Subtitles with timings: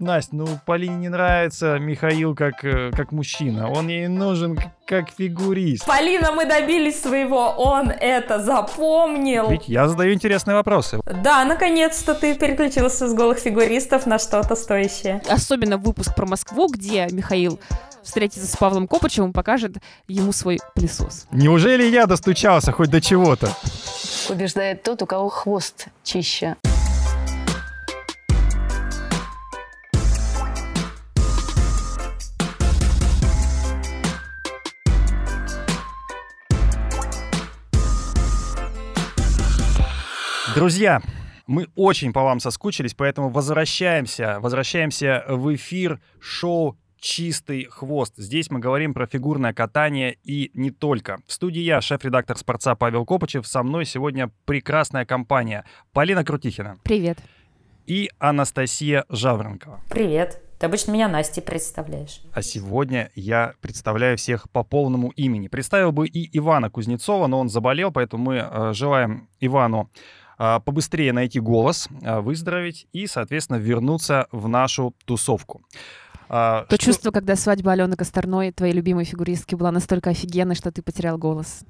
[0.00, 3.70] Настя, ну Полине не нравится Михаил как, э, как мужчина.
[3.70, 5.84] Он ей нужен как фигурист.
[5.86, 7.50] Полина, мы добились своего.
[7.50, 9.50] Он это запомнил.
[9.50, 11.00] Ведь я задаю интересные вопросы.
[11.22, 15.20] Да, наконец-то ты переключился с голых фигуристов на что-то стоящее.
[15.28, 17.60] Особенно выпуск про Москву, где Михаил
[18.02, 19.76] встретится с Павлом Копычевым, покажет
[20.08, 21.26] ему свой пылесос.
[21.30, 23.50] Неужели я достучался хоть до чего-то?
[24.28, 26.56] Побеждает тот, у кого хвост чище.
[40.60, 41.00] Друзья,
[41.46, 48.12] мы очень по вам соскучились, поэтому возвращаемся, возвращаемся в эфир шоу «Чистый хвост».
[48.18, 51.20] Здесь мы говорим про фигурное катание и не только.
[51.26, 53.46] В студии я, шеф-редактор «Спорца» Павел Копычев.
[53.46, 55.64] Со мной сегодня прекрасная компания
[55.94, 56.76] Полина Крутихина.
[56.82, 57.16] Привет.
[57.86, 59.80] И Анастасия Жаворонкова.
[59.88, 60.42] Привет.
[60.58, 62.20] Ты обычно меня Настей представляешь.
[62.34, 65.48] А сегодня я представляю всех по полному имени.
[65.48, 69.90] Представил бы и Ивана Кузнецова, но он заболел, поэтому мы э, желаем Ивану
[70.40, 75.62] побыстрее найти голос, а, выздороветь и, соответственно, вернуться в нашу тусовку.
[76.30, 76.86] А, То что...
[76.86, 81.60] чувство, когда свадьба Алены Косторной, твоей любимой фигуристки, была настолько офигенной, что ты потерял голос.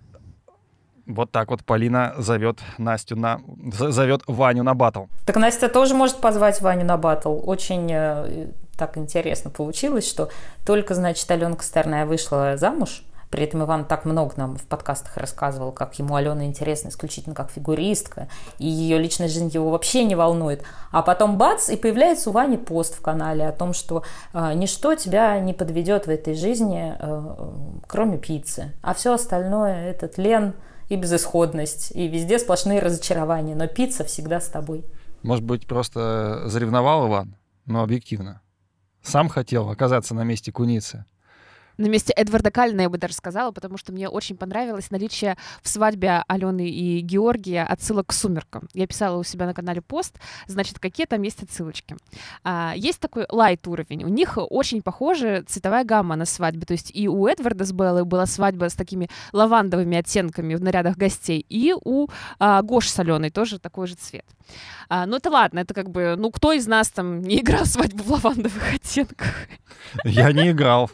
[1.07, 3.41] Вот так вот Полина зовет Настю на...
[3.73, 5.07] зовет Ваню на батл.
[5.27, 7.41] Так Настя тоже может позвать Ваню на батл.
[7.43, 10.31] Очень э, так интересно получилось, что
[10.65, 15.71] только, значит, Алена Косторная вышла замуж, при этом Иван так много нам в подкастах рассказывал,
[15.71, 18.29] как ему Алена интересна исключительно как фигуристка,
[18.59, 20.65] и ее личная жизнь его вообще не волнует.
[20.91, 24.97] А потом бац, и появляется у Вани пост в канале о том, что э, ничто
[24.97, 28.73] тебя не подведет в этой жизни, э, кроме пиццы.
[28.83, 30.55] А все остальное– это тлен
[30.89, 33.55] и безысходность, и везде сплошные разочарования.
[33.55, 34.85] Но пицца всегда с тобой.
[35.23, 38.43] Может быть, просто заревновал Иван, но объективно.
[39.03, 41.05] Сам хотел оказаться на месте куницы
[41.81, 45.69] на месте Эдварда Калина, я бы даже сказала, потому что мне очень понравилось наличие в
[45.69, 48.69] свадьбе Алены и Георгия отсылок к «Сумеркам».
[48.75, 51.97] Я писала у себя на канале пост, значит, какие там есть отсылочки.
[52.45, 54.05] А, есть такой лайт уровень.
[54.05, 56.67] У них очень похожа цветовая гамма на свадьбе.
[56.67, 60.97] То есть и у Эдварда с Беллой была свадьба с такими лавандовыми оттенками в нарядах
[60.97, 64.27] гостей, и у а, Гош с Аленой тоже такой же цвет.
[64.89, 68.03] А, ну это ладно, это как бы, ну кто из нас там не играл свадьбу
[68.03, 69.35] в лавандовых оттенках?
[70.05, 70.91] Я не играл.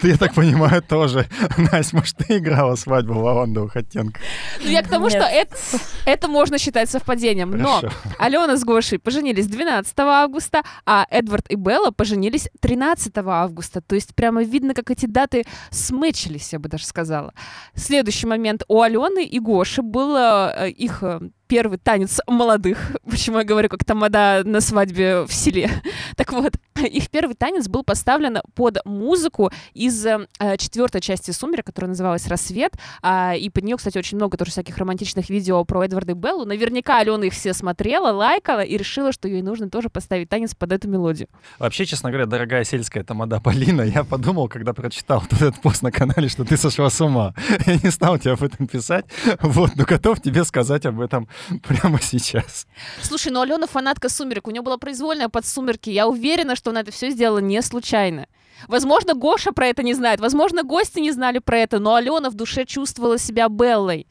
[0.00, 1.26] Ты, я так понимаю, тоже.
[1.56, 4.22] Настя, может, ты играла свадьбу в лавандовых оттенках?
[4.62, 5.12] Ну, я к тому, Нет.
[5.12, 5.56] что это,
[6.04, 7.50] это можно считать совпадением.
[7.50, 7.82] Но
[8.18, 13.80] Алена с Гошей поженились 12 августа, а Эдвард и Белла поженились 13 августа.
[13.80, 17.34] То есть прямо видно, как эти даты смычились, я бы даже сказала.
[17.74, 18.62] Следующий момент.
[18.68, 21.20] У Алены и Гоши был э, их э,
[21.50, 22.92] первый танец молодых.
[23.10, 25.68] Почему я говорю, как тамада на свадьбе в селе.
[26.16, 30.26] Так вот, их первый танец был поставлен под музыку из э,
[30.58, 32.74] четвертой части «Сумерек», которая называлась «Рассвет».
[33.02, 36.44] А, и под нее, кстати, очень много тоже всяких романтичных видео про Эдварда и Беллу.
[36.44, 40.72] Наверняка Алена их все смотрела, лайкала и решила, что ей нужно тоже поставить танец под
[40.72, 41.28] эту мелодию.
[41.58, 46.28] Вообще, честно говоря, дорогая сельская тамада Полина, я подумал, когда прочитал этот пост на канале,
[46.28, 47.34] что ты сошла с ума.
[47.66, 49.06] Я не стал тебе об этом писать,
[49.40, 51.28] вот, но готов тебе сказать об этом
[51.62, 52.66] прямо сейчас.
[53.02, 55.90] Слушай, ну Алена фанатка «Сумерек», у нее была произвольная под «Сумерки».
[55.90, 58.26] Я уверена, что она это все сделала не случайно.
[58.68, 62.34] Возможно, Гоша про это не знает, возможно, гости не знали про это, но Алена в
[62.34, 64.06] душе чувствовала себя Беллой.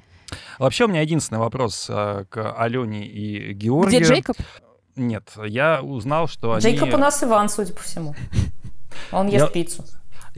[0.58, 4.02] Вообще, у меня единственный вопрос э, к Алене и Георгию.
[4.02, 4.38] Где Джейкоб?
[4.96, 6.78] Нет, я узнал, что Джейкоб они...
[6.78, 8.16] Джейкоб у нас Иван, судя по всему.
[9.12, 9.52] Он ест я...
[9.52, 9.86] пиццу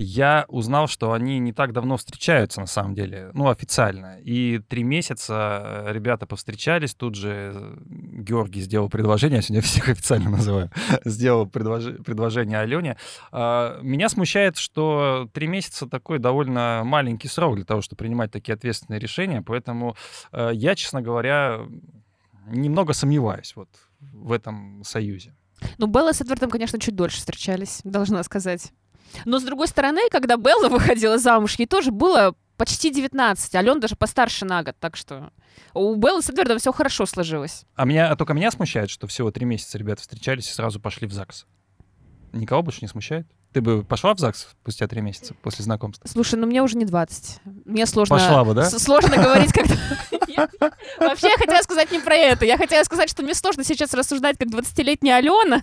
[0.02, 4.20] я узнал, что они не так давно встречаются, на самом деле, ну, официально.
[4.22, 9.90] И три месяца э, ребята повстречались, тут же э, Георгий сделал предложение, я сегодня всех
[9.90, 10.72] официально называю,
[11.06, 11.86] сделал предлож...
[12.06, 12.98] предложение Алене.
[13.32, 18.54] А, меня смущает, что три месяца такой довольно маленький срок для того, чтобы принимать такие
[18.54, 19.96] ответственные решения, поэтому
[20.32, 21.62] э, я, честно говоря,
[22.48, 23.70] немного сомневаюсь вот
[24.00, 25.34] в этом союзе.
[25.78, 28.74] Ну, Белла с Эдвардом, конечно, чуть дольше встречались, должна сказать.
[29.26, 33.80] Но, с другой стороны, когда Белла выходила замуж, ей тоже было почти 19, а Лен
[33.80, 35.32] даже постарше на год, так что
[35.74, 37.64] у Беллы с Эдвардом все хорошо сложилось.
[37.76, 41.08] А меня, а только меня смущает, что всего три месяца ребята встречались и сразу пошли
[41.08, 41.48] в ЗАГС.
[42.34, 43.28] Никого больше не смущает?
[43.52, 46.08] Ты бы пошла в ЗАГС спустя три месяца после знакомства?
[46.08, 47.40] Слушай, ну мне уже не 20.
[47.66, 48.16] Мне сложно...
[48.16, 48.70] Пошла бы, да?
[48.70, 49.76] Сложно говорить, когда...
[51.00, 52.46] Вообще я хотела сказать не про это.
[52.46, 55.62] Я хотела сказать, что мне сложно сейчас рассуждать, как 20-летняя Алена.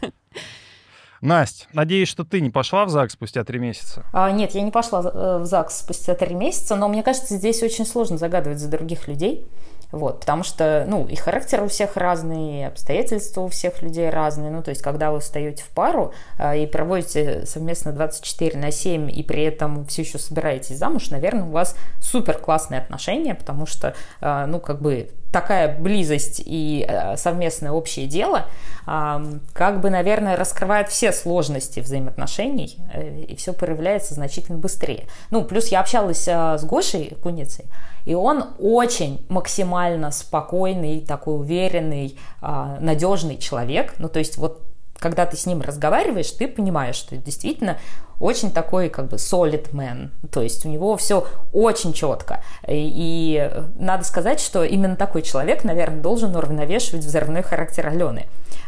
[1.20, 4.04] Настя, надеюсь, что ты не пошла в ЗАГС спустя три месяца?
[4.12, 7.62] А, нет, я не пошла э, в ЗАГС спустя три месяца, но мне кажется, здесь
[7.62, 9.46] очень сложно загадывать за других людей.
[9.90, 14.50] Вот, потому что, ну, и характер у всех разный, и обстоятельства у всех людей разные.
[14.50, 19.10] Ну, то есть, когда вы встаете в пару э, и проводите совместно 24 на 7,
[19.10, 23.94] и при этом все еще собираетесь замуж, наверное, у вас супер классные отношения, потому что,
[24.20, 28.46] э, ну, как бы такая близость и э, совместное общее дело,
[28.86, 35.06] э, как бы, наверное, раскрывает все сложности взаимоотношений, э, и все проявляется значительно быстрее.
[35.30, 37.66] Ну, плюс я общалась э, с Гошей Куницей,
[38.04, 43.94] и он очень максимально спокойный, такой уверенный, а, надежный человек.
[43.98, 44.62] Ну, то есть вот
[44.98, 47.78] когда ты с ним разговариваешь, ты понимаешь, что действительно
[48.20, 52.42] очень такой как бы solid man, то есть у него все очень четко.
[52.66, 58.26] И, и надо сказать, что именно такой человек, наверное, должен уравновешивать взрывной характер Алены.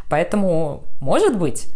[0.08, 1.68] Поэтому, может быть,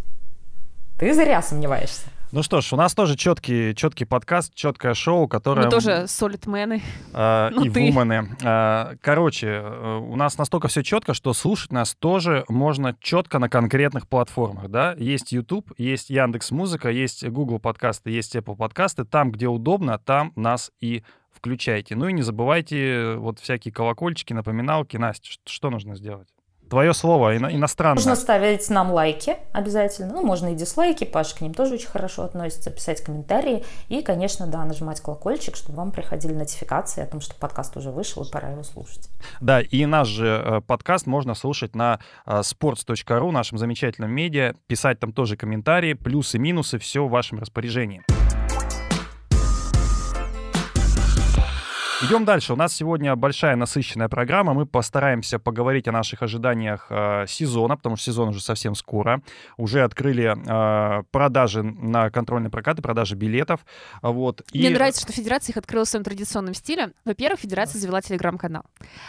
[0.98, 2.06] ты зря сомневаешься.
[2.34, 5.66] Ну что ж, у нас тоже четкий, четкий подкаст, четкое шоу, которое...
[5.66, 6.82] Мы тоже солидмены.
[7.12, 7.92] Э, ну, и ты.
[7.92, 8.28] вумены.
[8.42, 13.48] Э, короче, э, у нас настолько все четко, что слушать нас тоже можно четко на
[13.48, 14.96] конкретных платформах, да?
[14.98, 19.04] Есть YouTube, есть Яндекс Музыка, есть Google подкасты, есть Apple подкасты.
[19.04, 21.94] Там, где удобно, там нас и включайте.
[21.94, 24.96] Ну и не забывайте э, вот всякие колокольчики, напоминалки.
[24.96, 26.33] Настя, что нужно сделать?
[26.68, 27.96] Твое слово ино- иностранное.
[27.96, 30.14] Нужно ставить нам лайки обязательно.
[30.14, 33.64] Ну, можно и дизлайки, Паша к ним тоже очень хорошо относится, писать комментарии.
[33.88, 38.22] И, конечно, да, нажимать колокольчик, чтобы вам приходили нотификации о том, что подкаст уже вышел,
[38.24, 39.08] и пора его слушать.
[39.40, 45.00] Да, и наш же э, подкаст можно слушать на э, sports.ru, нашем замечательном медиа, писать
[45.00, 48.02] там тоже комментарии, плюсы, минусы, все в вашем распоряжении.
[52.04, 52.52] Идем дальше.
[52.52, 54.52] У нас сегодня большая насыщенная программа.
[54.52, 59.22] Мы постараемся поговорить о наших ожиданиях э, сезона, потому что сезон уже совсем скоро.
[59.56, 63.64] Уже открыли э, продажи на контрольный прокат и продажи билетов.
[64.02, 64.42] Вот.
[64.52, 64.74] Мне и...
[64.74, 66.92] нравится, что Федерация их открыла в своем традиционном стиле.
[67.06, 68.64] Во-первых, Федерация завела телеграм-канал.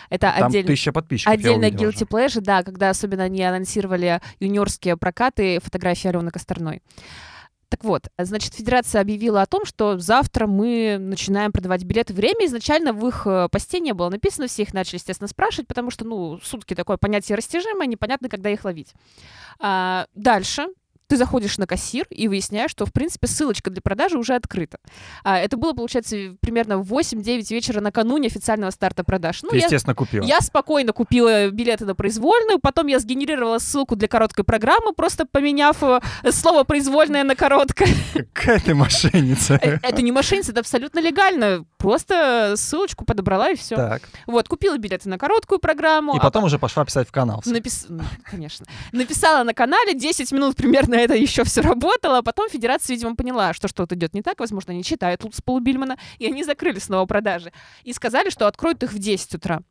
[0.09, 0.65] Это Там отдель...
[0.65, 1.33] тысяча подписчиков.
[1.33, 6.81] Отдельно guilty pleasure, да, когда особенно они анонсировали юниорские прокаты фотографии Алены Косторной.
[7.75, 12.13] Так вот, значит, Федерация объявила о том, что завтра мы начинаем продавать билеты.
[12.13, 15.91] Время изначально в их э, посте не было написано, все их начали, естественно, спрашивать, потому
[15.91, 18.93] что, ну, сутки такое понятие растяжимое, непонятно, когда их ловить.
[19.59, 20.67] А, дальше
[21.07, 24.79] ты заходишь на кассир и выясняешь, что, в принципе, ссылочка для продажи уже открыта.
[25.23, 29.43] А, это было, получается, примерно в 8-9 вечера накануне официального старта продаж.
[29.43, 30.25] Ну, ты, естественно, я, купила.
[30.25, 35.81] Я спокойно купила билеты на произвольную, потом я сгенерировала ссылку для короткой программы, просто поменяв
[35.83, 35.99] э,
[36.31, 37.89] слово «произвольное» на «короткое».
[38.33, 39.59] Какая ты мошенница.
[39.61, 41.65] Э, это не мошенница, это абсолютно легально.
[41.77, 43.75] Просто ссылочку подобрала и все.
[43.75, 44.01] Так.
[44.25, 46.15] Вот, купила билеты на короткую программу.
[46.15, 46.47] И потом а...
[46.47, 47.43] уже пошла писать в канал.
[47.45, 47.87] Напис...
[48.23, 48.65] Конечно.
[48.91, 53.53] Написала на канале 10 минут примерно это еще все работало, а потом федерация, видимо, поняла,
[53.53, 57.51] что что-то идет не так, возможно, они читают Лутс Полубильмана, и они закрыли снова продажи.
[57.83, 59.61] И сказали, что откроют их в 10 утра.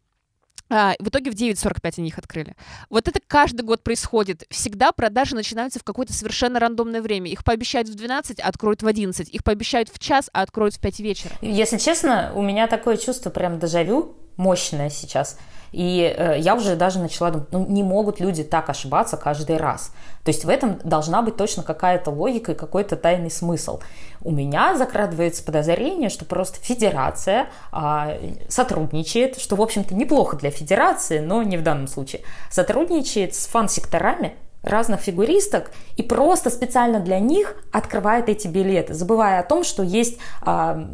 [0.70, 2.56] А, в итоге в 9.45 они их открыли.
[2.88, 4.44] Вот это каждый год происходит.
[4.48, 7.30] Всегда продажи начинаются в какое-то совершенно рандомное время.
[7.30, 9.28] Их пообещают в 12, а откроют в 11.
[9.28, 11.34] Их пообещают в час, а откроют в 5 вечера.
[11.42, 15.38] Если честно, у меня такое чувство прям дежавю мощное сейчас.
[15.74, 19.92] И э, я уже даже начала думать, ну не могут люди так ошибаться каждый раз.
[20.22, 23.80] То есть в этом должна быть точно какая-то логика и какой-то тайный смысл.
[24.22, 28.16] У меня закрадывается подозрение, что просто федерация а,
[28.48, 34.34] сотрудничает, что, в общем-то, неплохо для федерации, но не в данном случае, сотрудничает с фан-секторами,
[34.62, 40.18] разных фигуристок и просто специально для них открывает эти билеты, забывая о том, что есть
[40.40, 40.88] а,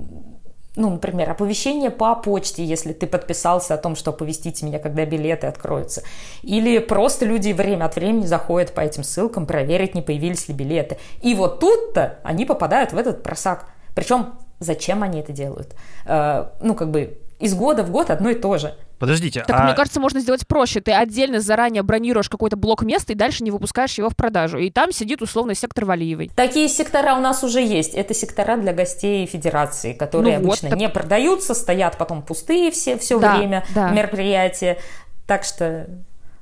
[0.80, 5.46] ну, например, оповещение по почте, если ты подписался о том, что оповестите меня, когда билеты
[5.46, 6.02] откроются.
[6.42, 10.96] Или просто люди время от времени заходят по этим ссылкам проверить, не появились ли билеты.
[11.20, 13.66] И вот тут-то они попадают в этот просак.
[13.94, 15.74] Причем зачем они это делают?
[16.06, 18.74] Э, ну, как бы из года в год одно и то же.
[19.00, 19.64] Подождите, так, а...
[19.64, 20.82] мне кажется, можно сделать проще.
[20.82, 24.58] Ты отдельно заранее бронируешь какой-то блок места и дальше не выпускаешь его в продажу.
[24.58, 26.30] И там сидит условно сектор Валиевой.
[26.36, 27.94] Такие сектора у нас уже есть.
[27.94, 30.78] Это сектора для гостей федерации, которые ну обычно вот, так...
[30.78, 33.90] не продаются, стоят потом пустые все, все да, время да.
[33.90, 34.78] мероприятия.
[35.26, 35.86] Так что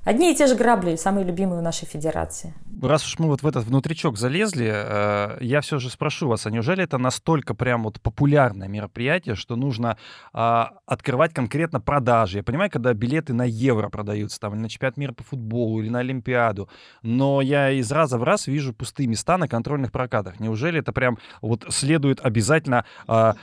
[0.09, 2.55] Одни и те же грабли, самые любимые у нашей федерации.
[2.81, 6.51] Раз уж мы вот в этот внутричок залезли, э, я все же спрошу вас, а
[6.51, 9.99] неужели это настолько прям вот популярное мероприятие, что нужно
[10.33, 12.39] э, открывать конкретно продажи?
[12.39, 15.91] Я понимаю, когда билеты на евро продаются, там, или на чемпионат мира по футболу, или
[15.91, 16.71] на Олимпиаду,
[17.03, 20.41] но я из раза в раз вижу пустые места на контрольных прокатах.
[20.41, 23.35] Неужели это прям вот следует обязательно э,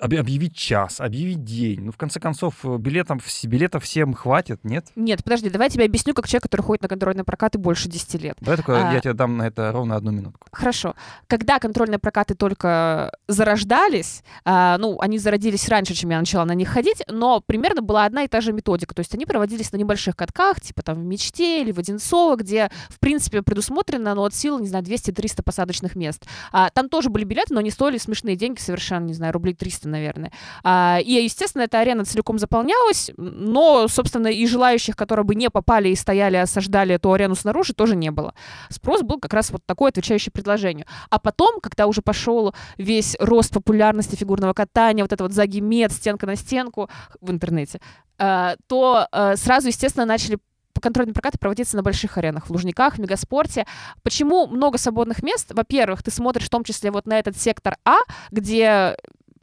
[0.00, 1.82] объявить час, объявить день?
[1.82, 4.86] Ну, в конце концов, билетов, билетов всем хватит, нет?
[4.96, 7.88] Нет, подожди, давай я тебе объясню объясню, как человек, который ходит на контрольные прокаты больше
[7.88, 8.36] 10 лет.
[8.40, 8.92] Давай только а...
[8.92, 10.46] я тебе дам на это ровно одну минутку.
[10.52, 10.94] Хорошо.
[11.26, 16.68] Когда контрольные прокаты только зарождались, а, ну, они зародились раньше, чем я начала на них
[16.68, 18.94] ходить, но примерно была одна и та же методика.
[18.94, 22.70] То есть они проводились на небольших катках, типа там в Мечте или в Одинцово, где,
[22.88, 26.24] в принципе, предусмотрено, ну, от силы, не знаю, 200-300 посадочных мест.
[26.52, 29.88] А, там тоже были билеты, но они стоили смешные деньги, совершенно, не знаю, рублей 300,
[29.88, 30.32] наверное.
[30.64, 35.92] А, и, естественно, эта арена целиком заполнялась, но, собственно, и желающих, которые бы не попали
[35.98, 38.34] стояли, осаждали эту арену снаружи, тоже не было.
[38.70, 40.86] Спрос был как раз вот такой, отвечающий предложению.
[41.10, 46.26] А потом, когда уже пошел весь рост популярности фигурного катания, вот это вот загимет, стенка
[46.26, 46.88] на стенку
[47.20, 47.80] в интернете,
[48.18, 50.38] э, то э, сразу, естественно, начали
[50.80, 53.66] контрольные прокаты проводиться на больших аренах, в Лужниках, в Мегаспорте.
[54.02, 55.52] Почему много свободных мест?
[55.52, 57.98] Во-первых, ты смотришь в том числе вот на этот сектор А,
[58.30, 58.96] где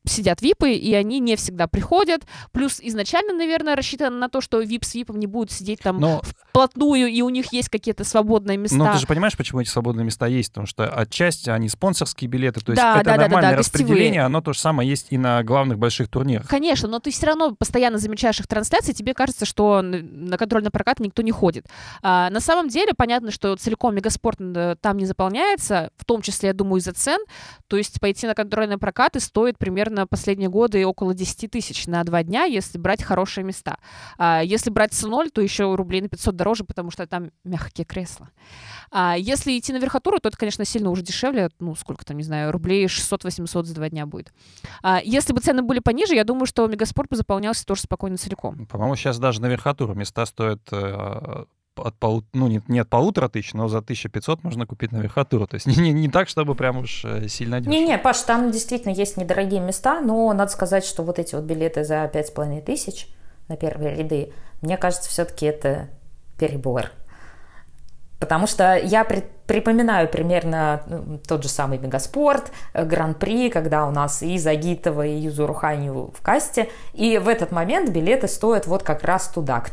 [0.10, 2.24] сидят випы, и они не всегда приходят.
[2.52, 6.22] Плюс изначально, наверное, рассчитано на то, что вип с випом не будут сидеть там Но...
[6.24, 8.78] вплотную, и у них есть какие-то свободные места.
[8.78, 10.50] Ну, ты же понимаешь, почему эти свободные места есть?
[10.52, 14.06] Потому что отчасти они спонсорские билеты, то есть да, это да, нормальное да, да, распределение,
[14.06, 14.26] гостевые.
[14.26, 16.48] оно то же самое есть и на главных больших турнирах.
[16.48, 21.00] Конечно, но ты все равно постоянно замечаешь их трансляции, тебе кажется, что на контрольный прокат
[21.00, 21.68] никто не ходит.
[22.02, 24.38] А, на самом деле, понятно, что целиком мегаспорт
[24.82, 27.20] там не заполняется, в том числе, я думаю, из-за цен.
[27.68, 32.04] То есть пойти на контрольные прокаты стоит примерно примерно последние годы около 10 тысяч на
[32.04, 33.78] два дня, если брать хорошие места.
[34.18, 38.30] А если брать C0, то еще рублей на 500 дороже, потому что там мягкие кресла.
[38.92, 42.24] А если идти на верхотуру, то это, конечно, сильно уже дешевле, ну, сколько там, не
[42.24, 44.34] знаю, рублей 600-800 за два дня будет.
[44.84, 48.66] А если бы цены были пониже, я думаю, что Мегаспорт бы заполнялся тоже спокойно целиком.
[48.68, 51.46] По-моему, сейчас даже на верхотуру места стоят э,
[51.78, 52.24] от полу...
[52.34, 55.48] ну, не, не от полутора тысяч, но за 1500 можно купить наверхатуру.
[55.48, 57.74] То есть не, не, не так, чтобы прям уж э, сильно дешево.
[57.74, 61.84] Не-не, Паш, там действительно есть недорогие места, но надо сказать, что вот эти вот билеты
[61.84, 63.08] за 5,5 тысяч
[63.48, 65.90] на первые ряды, мне кажется, все-таки это
[66.38, 66.92] перебор.
[68.20, 73.92] Потому что я при, припоминаю примерно ну, тот же самый Мегаспорт, э, Гран-при, когда у
[73.92, 76.70] нас и Загитова, и Юзу в касте.
[76.94, 79.72] И в этот момент билеты стоят вот как раз туда, к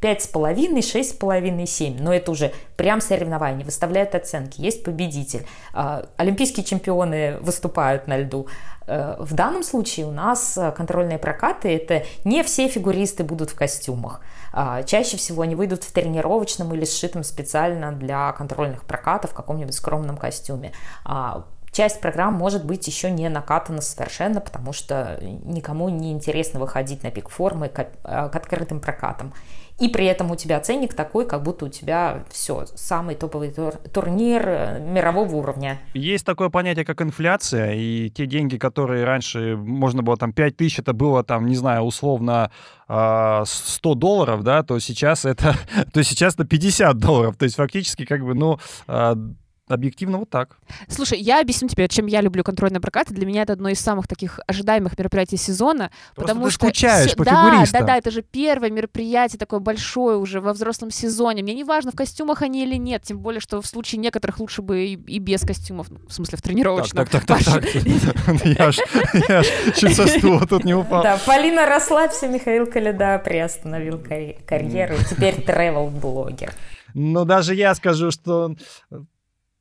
[0.00, 1.96] 5,5, 6,5, 7.
[2.00, 5.46] Но это уже прям соревнование, выставляют оценки, есть победитель.
[5.72, 8.46] А, олимпийские чемпионы выступают на льду.
[8.86, 13.54] Э, в данном случае у нас э, контрольные прокаты– это не все фигуристы будут в
[13.54, 14.22] костюмах.
[14.52, 19.74] А, чаще всего они выйдут в тренировочном или сшитом специально для контрольных прокатов в каком-нибудь
[19.74, 20.72] скромном костюме
[21.04, 21.44] а,
[21.78, 27.12] часть программ может быть еще не накатана совершенно, потому что никому не интересно выходить на
[27.12, 29.32] пик формы к, э, к открытым прокатам
[29.78, 33.74] и при этом у тебя ценник такой, как будто у тебя все, самый топовый тур,
[33.92, 35.78] турнир э, мирового уровня.
[35.94, 40.80] Есть такое понятие, как инфляция, и те деньги, которые раньше можно было там 5 тысяч,
[40.80, 42.50] это было там, не знаю, условно
[42.86, 43.44] 100 а,
[43.94, 45.54] долларов, да, то сейчас это,
[45.92, 48.58] то сейчас это 50 долларов, то есть фактически как бы, ну,
[48.88, 49.14] а,
[49.68, 50.58] объективно вот так.
[50.88, 53.14] Слушай, я объясню тебе, чем я люблю контрольные прокаты.
[53.14, 55.90] Для меня это одно из самых таких ожидаемых мероприятий сезона.
[56.14, 57.80] Просто потому ты что скучаешь по да, фигуристам.
[57.80, 61.42] Да, да, это же первое мероприятие такое большое уже во взрослом сезоне.
[61.42, 64.62] Мне не важно, в костюмах они или нет, тем более, что в случае некоторых лучше
[64.62, 67.06] бы и, и без костюмов, ну, в смысле в тренировочном.
[67.06, 67.74] Так, так, так, так.
[68.44, 68.78] Я ж
[69.76, 71.02] чуть со стула тут не упал.
[71.02, 76.52] Да, Полина, расслабься, Михаил Каледа приостановил карьеру, теперь travel-блогер.
[76.94, 78.54] Ну, даже я скажу, что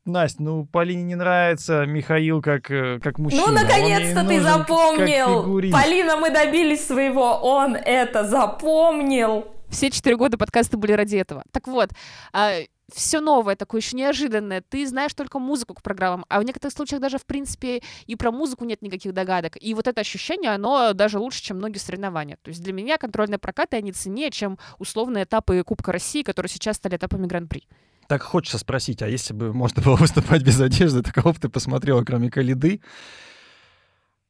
[0.08, 3.48] Настя, ну Полине не нравится Михаил как, э, как мужчина.
[3.48, 5.72] Ну, наконец-то ты запомнил!
[5.72, 9.46] Полина, мы добились своего, он это запомнил!
[9.70, 11.44] Все четыре года подкасты были ради этого.
[11.52, 11.90] Так вот,
[12.32, 12.54] а,
[12.94, 14.62] все новое, такое еще неожиданное.
[14.62, 18.32] Ты знаешь только музыку к программам, а в некоторых случаях даже, в принципе, и про
[18.32, 19.58] музыку нет никаких догадок.
[19.62, 22.38] И вот это ощущение, оно даже лучше, чем многие соревнования.
[22.42, 26.78] То есть для меня контрольные прокаты, они ценнее, чем условные этапы Кубка России, которые сейчас
[26.78, 27.68] стали этапами Гран-при.
[28.08, 31.50] Так хочется спросить, а если бы можно было выступать без одежды, то кого бы ты
[31.50, 32.82] посмотрела, кроме Калиды?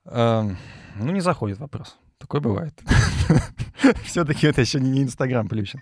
[0.05, 0.57] Эм,
[0.95, 1.95] ну, не заходит вопрос.
[2.17, 2.73] Такое бывает.
[4.03, 5.81] Все-таки это еще не Инстаграм Плющин.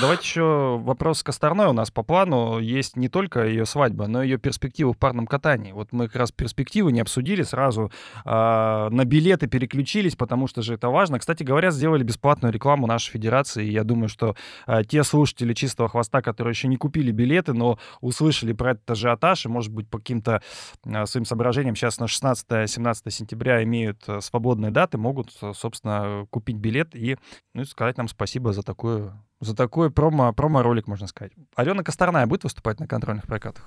[0.00, 2.58] Давайте еще вопрос Косторной у нас по плану.
[2.58, 5.72] Есть не только ее свадьба, но и ее перспективы в парном катании.
[5.72, 7.92] Вот мы как раз перспективы не обсудили, сразу
[8.24, 11.18] э, на билеты переключились, потому что же это важно.
[11.18, 13.66] Кстати говоря, сделали бесплатную рекламу нашей федерации.
[13.66, 17.78] И я думаю, что э, те слушатели «Чистого хвоста», которые еще не купили билеты, но
[18.00, 20.40] услышали про этот ажиотаж, и, может быть, по каким-то
[20.86, 27.18] э, своим соображениям сейчас на 16-17 сентября имеют свободные даты, могут, собственно, купить билет и
[27.52, 31.32] ну, сказать нам спасибо за такую за такой промо, промо-ролик, можно сказать.
[31.56, 33.64] Алена Косторная будет выступать на контрольных прокатах?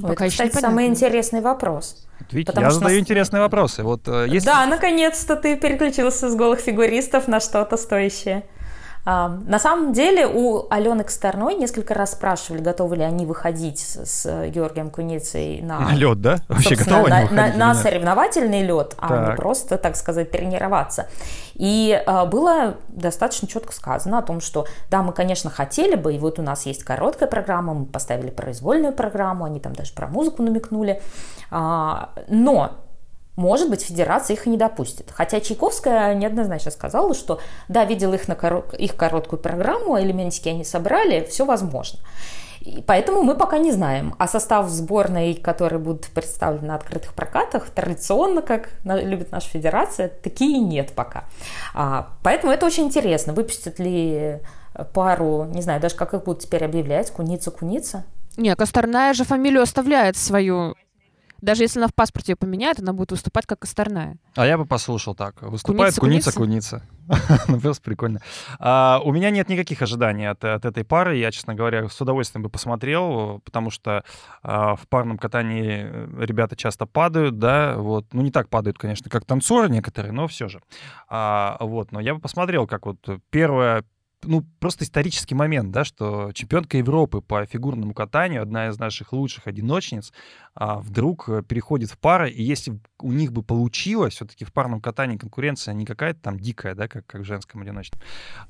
[0.00, 2.06] Пока это, кстати, самый интересный вопрос.
[2.30, 3.00] Видите, я задаю нас...
[3.00, 3.82] интересные вопросы.
[3.82, 4.46] Вот, э, если...
[4.46, 8.44] Да, наконец-то ты переключился с голых фигуристов на что-то стоящее.
[9.04, 14.90] На самом деле у Алены Косторной несколько раз спрашивали, готовы ли они выходить с Георгием
[14.90, 16.36] Куницей на, на лед, да?
[16.48, 19.30] Вообще готовы на, на, на соревновательный лед, а так.
[19.30, 21.08] не просто, так сказать, тренироваться.
[21.54, 26.18] И а, было достаточно четко сказано о том, что да, мы, конечно, хотели бы, и
[26.18, 30.44] вот у нас есть короткая программа, мы поставили произвольную программу, они там даже про музыку
[30.44, 31.02] намекнули,
[31.50, 32.78] а, но
[33.36, 35.10] может быть, федерация их и не допустит.
[35.10, 38.74] Хотя Чайковская неоднозначно сказала, что да, видела их, на корот...
[38.74, 41.98] их короткую программу, элементики они собрали, все возможно.
[42.60, 44.14] И поэтому мы пока не знаем.
[44.18, 50.58] А состав сборной, которые будут представлены на открытых прокатах, традиционно, как любит наша федерация, такие
[50.58, 51.24] нет пока.
[51.74, 53.32] А, поэтому это очень интересно.
[53.32, 54.40] Выпустят ли
[54.92, 58.04] пару, не знаю, даже как их будут теперь объявлять, куница-куница?
[58.36, 60.74] Нет, Косторная же фамилию оставляет свою
[61.42, 64.16] даже если она в паспорте ее поменяет, она будет выступать как Косторная.
[64.36, 65.42] А я бы послушал так.
[65.42, 66.82] Выступает куница-куница.
[67.48, 68.20] ну, просто прикольно.
[68.60, 71.16] А, у меня нет никаких ожиданий от, от этой пары.
[71.16, 74.04] Я, честно говоря, с удовольствием бы посмотрел, потому что
[74.42, 78.06] а, в парном катании э, ребята часто падают, да, вот.
[78.12, 80.62] Ну, не так падают, конечно, как танцоры некоторые, но все же.
[81.08, 82.98] А, вот, но я бы посмотрел, как вот
[83.30, 83.84] первая
[84.24, 89.46] ну, просто исторический момент, да, что чемпионка Европы по фигурному катанию, одна из наших лучших
[89.46, 90.12] одиночниц,
[90.54, 94.80] а, вдруг э, переходит в пары, и если у них бы получилось, все-таки в парном
[94.80, 98.00] катании конкуренция не какая-то там дикая, да, как, как в женском одиночном.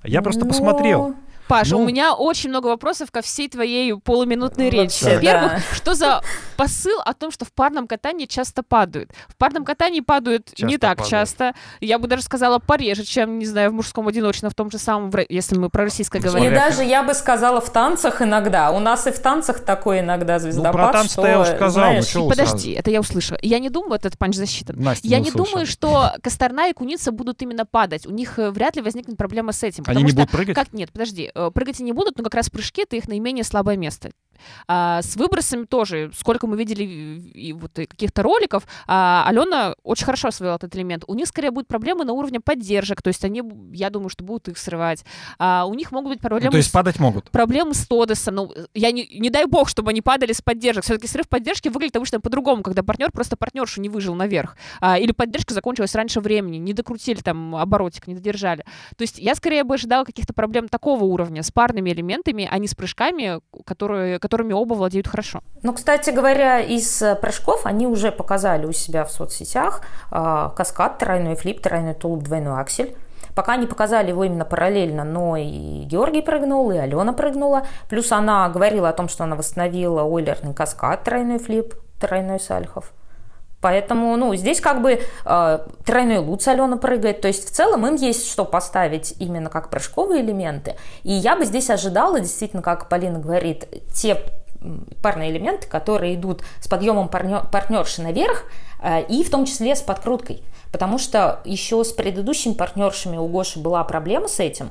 [0.05, 0.49] Я просто Но...
[0.49, 1.17] посмотрел.
[1.49, 1.83] Паша, ну...
[1.83, 5.05] у меня очень много вопросов ко всей твоей полуминутной речи.
[5.05, 5.61] Во-первых, да.
[5.75, 6.23] что за
[6.57, 9.11] посыл о том, что в парном катании часто падают?
[9.29, 11.11] В парном катании падают часто не так падают.
[11.11, 11.55] часто.
[11.81, 15.13] Я бы даже сказала пореже, чем, не знаю, в мужском одиночном, в том же самом,
[15.29, 16.53] если мы про российское говорим.
[16.53, 18.71] И даже я бы сказала в танцах иногда.
[18.71, 21.71] У нас и в танцах такой иногда звездопад, ну, про танцы что, я уже сказал,
[21.71, 22.15] знаешь...
[22.15, 22.79] Ну, Подожди, сразу?
[22.79, 23.39] это я услышала.
[23.43, 24.77] Я не думаю, этот панч засчитан.
[24.79, 28.07] Настя я не, не думаю, что Косторна и Куница будут именно падать.
[28.07, 29.85] У них э, вряд ли возникнет проблема с этим.
[29.87, 30.55] Они не что, будут прыгать?
[30.55, 31.31] Как, нет, подожди.
[31.35, 34.11] Э, прыгать они не будут, но как раз прыжки— это их наименее слабое место.
[34.67, 40.29] А, с выбросами тоже, сколько мы видели и вот каких-то роликов, а, Алена очень хорошо
[40.29, 41.05] освоила этот элемент.
[41.07, 44.49] У них скорее будут проблемы на уровне поддержек, то есть они, я думаю, что будут
[44.49, 45.05] их срывать.
[45.39, 46.47] А, у них могут быть проблемы...
[46.47, 47.31] Ну, то есть с, падать могут?
[47.31, 48.35] Проблемы с Тодесом.
[48.35, 50.85] Ну, я не, не дай бог, чтобы они падали с поддержек.
[50.85, 54.32] Все-таки срыв поддержки выглядит обычно по-другому, когда партнер просто партнершу не выжил наверх.
[54.81, 58.65] А, или поддержка закончилась раньше времени, не докрутили там оборотик, не додержали.
[58.97, 62.69] То есть я скорее бы ожидала каких-то проблем такого уровня с парными элементами, а не
[62.69, 65.43] с прыжками, которые, которыми оба владеют хорошо.
[65.63, 70.99] Ну, кстати говоря, из э, прыжков они уже показали у себя в соцсетях э, каскад,
[70.99, 72.95] тройной флип, тройной тулуп, двойной аксель.
[73.35, 77.67] Пока не показали его именно параллельно, но и Георгий прыгнул, и Алена прыгнула.
[77.89, 82.93] Плюс она говорила о том, что она восстановила ойлерный каскад, тройной флип, тройной сальхов.
[83.63, 87.21] Поэтому, ну, здесь как бы э, тройной луц Алена прыгает.
[87.21, 90.75] То есть в целом им есть что поставить именно как прыжковые элементы.
[91.05, 94.21] И я бы здесь ожидала, действительно, как Полина говорит, те
[95.01, 98.45] парные элементы, которые идут с подъемом партнер, партнерши наверх
[98.83, 100.43] э, и в том числе с подкруткой.
[100.73, 104.71] Потому что еще с предыдущими партнершами у Гоши была проблема с этим.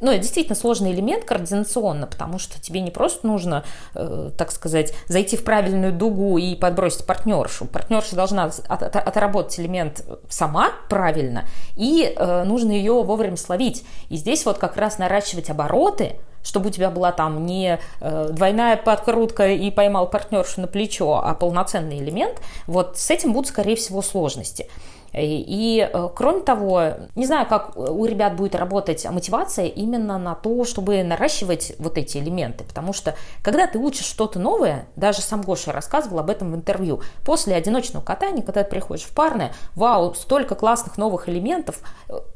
[0.00, 4.94] Ну, это действительно сложный элемент координационно, потому что тебе не просто нужно, э, так сказать,
[5.08, 7.66] зайти в правильную дугу и подбросить партнершу.
[7.66, 11.44] Партнерша должна от, от, отработать элемент сама правильно,
[11.76, 13.84] и э, нужно ее вовремя словить.
[14.08, 18.76] И здесь вот как раз наращивать обороты– чтобы у тебя была там не э, двойная
[18.76, 24.02] подкрутка и поймал партнершу на плечо, а полноценный элемент, вот с этим будут, скорее всего,
[24.02, 24.68] сложности.
[25.16, 26.82] И, э, кроме того,
[27.14, 32.18] не знаю, как у ребят будет работать мотивация именно на то, чтобы наращивать вот эти
[32.18, 32.64] элементы.
[32.64, 37.00] Потому что, когда ты учишь что-то новое, даже сам Гоша рассказывал об этом в интервью,
[37.24, 41.78] после одиночного катания, когда ты приходишь в парное, вау, столько классных новых элементов,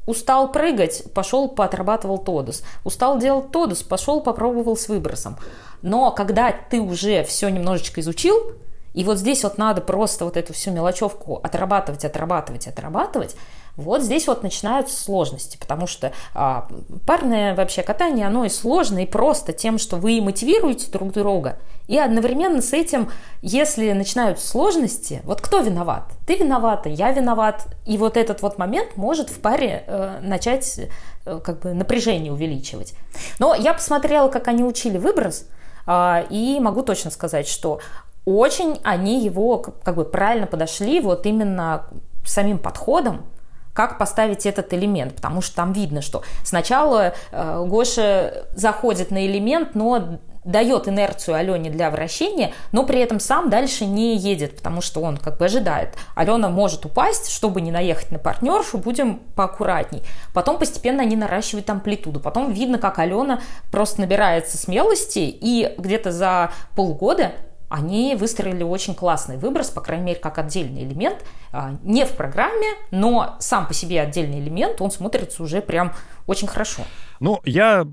[0.06, 5.36] устал прыгать, пошел поотрабатывал тодос, устал делать тодос, пошел попробовал с выбросом.
[5.82, 8.52] Но когда ты уже все немножечко изучил,
[8.94, 13.36] и вот здесь вот надо просто вот эту всю мелочевку отрабатывать, отрабатывать, отрабатывать.
[13.76, 16.66] Вот здесь вот начинаются сложности, потому что а,
[17.06, 21.96] парное вообще катание, оно и сложно, и просто тем, что вы мотивируете друг друга, и
[21.96, 26.12] одновременно с этим, если начинаются сложности, вот кто виноват?
[26.26, 30.80] Ты виновата, я виноват, и вот этот вот момент может в паре э, начать
[31.24, 32.94] э, как бы напряжение увеличивать.
[33.38, 35.46] Но я посмотрела, как они учили выброс,
[35.86, 37.80] э, и могу точно сказать, что
[38.24, 41.86] очень они его как бы правильно подошли вот именно
[42.24, 43.24] самим подходом,
[43.72, 49.74] как поставить этот элемент, потому что там видно, что сначала э, Гоша заходит на элемент,
[49.74, 55.00] но дает инерцию Алене для вращения, но при этом сам дальше не едет, потому что
[55.02, 55.90] он как бы ожидает.
[56.16, 60.02] Алена может упасть, чтобы не наехать на партнершу, будем поаккуратней.
[60.32, 62.18] Потом постепенно они наращивают амплитуду.
[62.18, 67.32] Потом видно, как Алена просто набирается смелости, и где-то за полгода
[67.68, 71.24] они выстроили очень классный выброс, по крайней мере, как отдельный элемент.
[71.52, 75.92] А, не в программе, но сам по себе отдельный элемент, он смотрится уже прям
[76.28, 76.82] очень хорошо.
[77.20, 77.84] Ну, я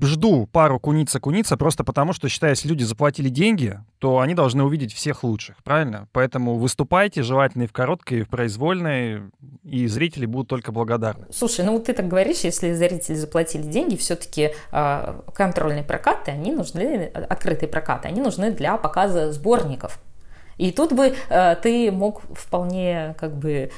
[0.00, 4.94] жду пару куница-куница просто потому, что, считаю, если люди заплатили деньги, то они должны увидеть
[4.94, 6.08] всех лучших, правильно?
[6.12, 9.22] Поэтому выступайте, желательно и в короткой, и в произвольной,
[9.64, 11.26] и зрители будут только благодарны.
[11.32, 16.30] Слушай, ну вот ты так говоришь, если зрители заплатили деньги, все-таки э, а, контрольные прокаты,
[16.30, 20.00] они нужны, открытые прокаты, они нужны для показа сборников.
[20.58, 23.72] И тут бы э, ты мог вполне как бы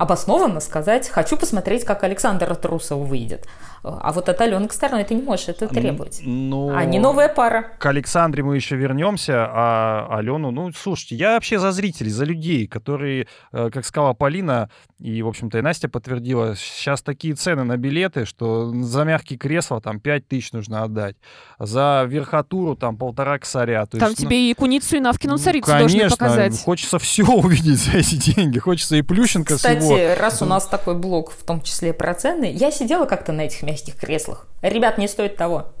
[0.00, 3.46] обоснованно сказать, хочу посмотреть, как Александр Трусов выйдет.
[3.82, 6.20] А вот от Алены Косторной ты не можешь это требовать.
[6.22, 7.72] Ну, Они новая пара.
[7.78, 12.66] К Александре мы еще вернемся, а Алену, ну, слушайте, я вообще за зрителей, за людей,
[12.66, 17.78] которые, э, как сказала Полина, и, в общем-то, и Настя подтвердила, сейчас такие цены на
[17.78, 21.16] билеты, что за мягкие кресла там 5 тысяч нужно отдать,
[21.58, 23.86] за верхотуру там полтора косаря.
[23.86, 26.62] То там есть, тебе ну, и Куницу, и Навкину царицу ну, конечно, показать.
[26.62, 30.20] хочется все увидеть за эти деньги, хочется и Плющенко Кстати, всего.
[30.20, 33.62] раз у нас такой блок, в том числе про цены, я сидела как-то на этих
[33.70, 34.48] мягких креслах.
[34.62, 35.72] Ребят, не стоит того.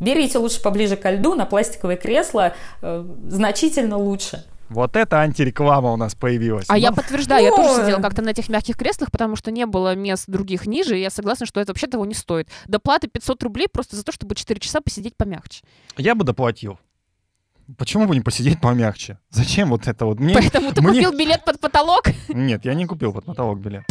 [0.00, 4.44] Берите лучше поближе к льду, на пластиковые кресла э, значительно лучше.
[4.68, 6.66] Вот это антиреклама у нас появилась.
[6.68, 9.66] А ну, я подтверждаю, я тоже сидела как-то на этих мягких креслах, потому что не
[9.66, 12.48] было мест других ниже, и я согласна, что это вообще того не стоит.
[12.66, 15.62] Доплаты 500 рублей просто за то, чтобы 4 часа посидеть помягче.
[15.96, 16.78] Я бы доплатил.
[17.78, 19.18] Почему бы не посидеть помягче?
[19.30, 20.18] Зачем вот это вот?
[20.18, 21.02] Мне, Поэтому ты мне...
[21.02, 22.04] купил билет под потолок?
[22.28, 23.84] Нет, я не купил под потолок билет.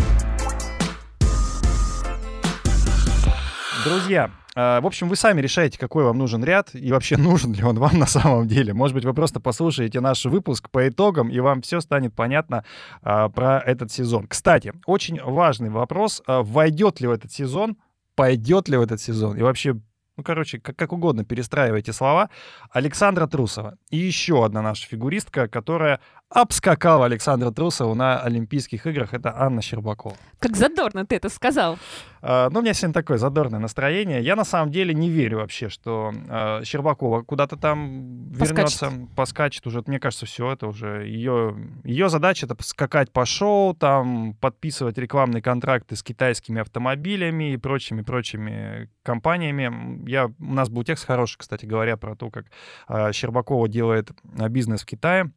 [3.83, 7.63] Друзья, э, в общем, вы сами решаете, какой вам нужен ряд и вообще нужен ли
[7.63, 8.73] он вам на самом деле.
[8.73, 12.63] Может быть, вы просто послушаете наш выпуск по итогам, и вам все станет понятно
[13.01, 14.27] а, про этот сезон.
[14.27, 16.23] Кстати, очень важный вопрос.
[16.25, 17.75] А, войдет ли в этот сезон,
[18.15, 19.75] пойдет ли в этот сезон и вообще
[20.15, 22.29] ну, короче, как, как угодно перестраивайте слова,
[22.71, 23.77] Александра Трусова.
[23.89, 25.99] И еще одна наша фигуристка, которая
[26.33, 30.15] обскакала Александра Трусова на Олимпийских играх, это Анна Щербакова.
[30.39, 31.77] Как задорно ты это сказал.
[32.21, 34.21] Uh, ну, у меня сегодня такое задорное настроение.
[34.21, 39.15] Я на самом деле не верю вообще, что uh, Щербакова куда-то там вернется, поскачет.
[39.15, 39.83] поскачет уже.
[39.85, 45.41] Мне кажется, все это уже ее, ее задача это скакать по шоу, там подписывать рекламные
[45.41, 50.09] контракты с китайскими автомобилями и прочими-прочими компаниями.
[50.09, 52.45] Я, у нас был текст хороший, кстати говоря, про то, как
[52.87, 54.11] uh, Щербакова делает
[54.49, 55.31] бизнес в Китае.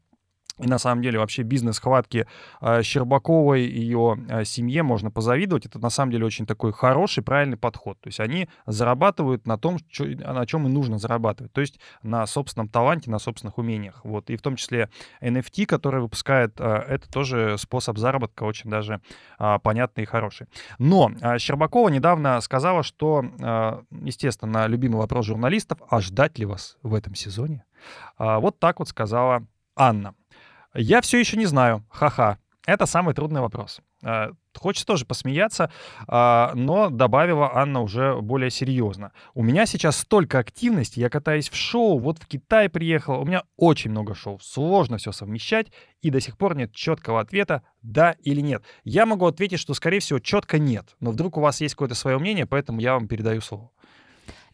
[0.59, 2.27] И на самом деле вообще бизнес хватки
[2.63, 5.67] э, Щербаковой и ее э, семье можно позавидовать.
[5.67, 8.01] Это на самом деле очень такой хороший, правильный подход.
[8.01, 11.53] То есть они зарабатывают на том, на чем и нужно зарабатывать.
[11.53, 14.01] То есть на собственном таланте, на собственных умениях.
[14.03, 14.31] Вот.
[14.31, 14.89] И в том числе
[15.21, 19.01] NFT, который выпускает, э, это тоже способ заработка очень даже
[19.63, 20.47] понятный и хороший.
[20.79, 23.25] Но Щербакова недавно сказала, что,
[23.91, 27.65] естественно, на любимый вопрос журналистов, а ждать ли вас в этом сезоне?
[28.19, 30.15] Вот так вот сказала Анна.
[30.77, 31.85] Я все еще не знаю.
[31.91, 32.39] Ха-ха.
[32.67, 33.81] Это самый трудный вопрос.
[34.03, 35.71] А, хочется тоже посмеяться,
[36.09, 39.13] а, но добавила Анна уже более серьезно.
[39.35, 43.45] У меня сейчас столько активности, я катаюсь в шоу, вот в Китай приехал, у меня
[43.57, 45.69] очень много шоу, сложно все совмещать,
[46.03, 48.65] и до сих пор нет четкого ответа, да или нет.
[48.83, 52.19] Я могу ответить, что, скорее всего, четко нет, но вдруг у вас есть какое-то свое
[52.19, 53.71] мнение, поэтому я вам передаю слово.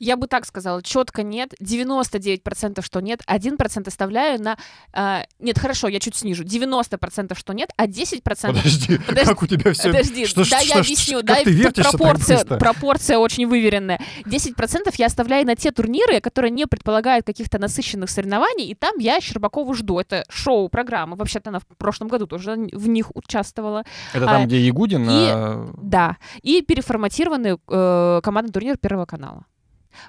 [0.03, 4.59] Я бы так сказала, четко нет, 99% что нет, 1% оставляю на...
[4.93, 6.43] Э, нет, хорошо, я чуть снижу.
[6.43, 8.21] 90% что нет, а 10%...
[8.25, 9.91] Подожди, подожди как у тебя все...
[9.91, 11.19] Подожди, что, да, что, я объясню.
[11.19, 14.01] Что, да, как ты пропорция, пропорция очень выверенная.
[14.25, 19.21] 10% я оставляю на те турниры, которые не предполагают каких-то насыщенных соревнований, и там я
[19.21, 20.01] Щербакову жду.
[20.01, 21.15] Это шоу-программа.
[21.15, 23.85] Вообще-то она в прошлом году тоже в них участвовала.
[24.13, 25.05] Это там, а, где Ягудин?
[25.05, 25.71] И, а...
[25.81, 26.17] Да.
[26.43, 29.45] И переформатированный э, командный турнир Первого канала.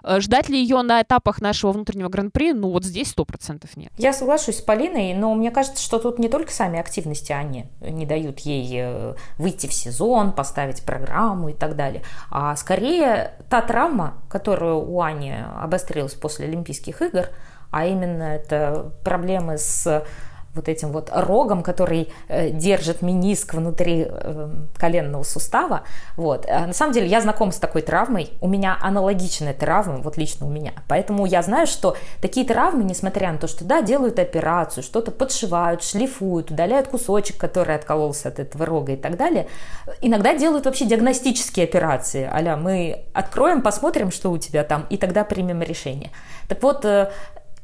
[0.03, 2.53] Э, ждать ли ее на этапах нашего внутреннего гран-при?
[2.53, 3.91] Ну, вот здесь сто процентов нет.
[3.97, 8.05] Я соглашусь с Полиной, но мне кажется, что тут не только сами активности они не
[8.05, 14.15] дают ей э, выйти в сезон, поставить программу и так далее, а скорее та травма,
[14.29, 17.29] которая у Ани обострилась после Олимпийских игр,
[17.71, 20.05] а именно это проблемы с
[20.55, 25.83] вот этим вот рогом, который э, держит миниск внутри э, коленного сустава.
[26.15, 26.45] Вот.
[26.47, 28.31] А на самом деле я знакома с такой травмой.
[28.39, 30.73] У меня аналогичная травма, вот лично у меня.
[30.87, 35.83] Поэтому я знаю, что такие травмы, несмотря на то, что да, делают операцию, что-то подшивают,
[35.83, 39.47] шлифуют, удаляют кусочек, который откололся от этого рога и так далее,
[40.01, 42.29] иногда делают вообще диагностические операции.
[42.31, 46.11] Аля, мы откроем, посмотрим, что у тебя там, и тогда примем решение.
[46.47, 47.11] Так вот, э,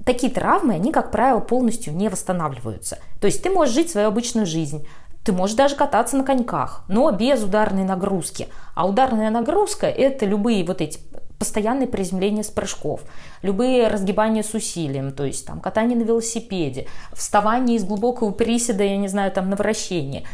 [0.06, 3.00] такие травмы, они, как правило, полностью не восстанавливаются.
[3.20, 4.88] То есть ты можешь жить свою обычную жизнь,
[5.24, 8.48] ты можешь даже кататься на коньках, но без ударной нагрузки.
[8.76, 11.00] А ударная нагрузка– это любые вот эти
[11.38, 13.02] постоянные приземления с прыжков,
[13.42, 18.98] любые разгибания с усилием, то есть там катание на велосипеде, вставание из глубокого приседа, я
[18.98, 20.26] не знаю, там на вращение–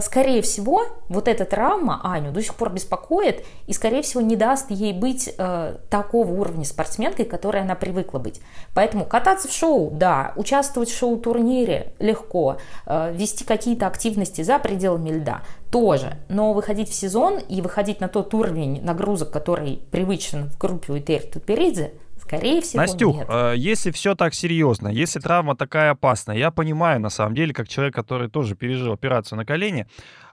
[0.00, 4.70] скорее всего, вот эта травма Аню до сих пор беспокоит и, скорее всего, не даст
[4.70, 8.40] ей быть э, такого уровня спортсменкой, которой она привыкла быть.
[8.74, 15.10] Поэтому кататься в шоу, да, участвовать в шоу-турнире легко, э, вести какие-то активности за пределами
[15.10, 20.58] льда тоже, но выходить в сезон и выходить на тот уровень нагрузок, который привычен в
[20.58, 21.92] группе у Этери Туперидзе–
[22.28, 23.26] Скорее всего, Настюх, нет.
[23.30, 27.68] Э, если все так серьезно, если травма такая опасная, я понимаю, на самом деле, как
[27.68, 29.86] человек, который тоже пережил операцию на колени,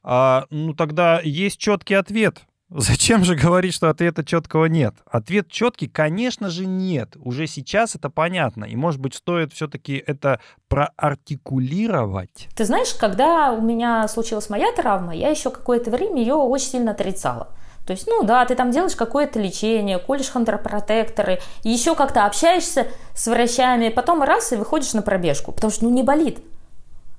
[0.04, 2.42] э, ну тогда есть четкий ответ.
[2.70, 4.96] Зачем же говорить, что ответа четкого нет?
[5.06, 7.16] Ответ четкий, конечно же, нет.
[7.18, 8.66] Уже сейчас это понятно.
[8.66, 12.50] И, может быть, стоит все-таки это проартикулировать.
[12.56, 16.92] Ты знаешь, когда у меня случилась моя травма, я еще какое-то время ее очень сильно
[16.92, 17.50] отрицала.
[17.86, 23.28] То есть, ну да, ты там делаешь какое-то лечение, колешь хондропротекторы, еще как-то общаешься с
[23.28, 26.40] врачами, потом раз и выходишь на пробежку, потому что ну не болит.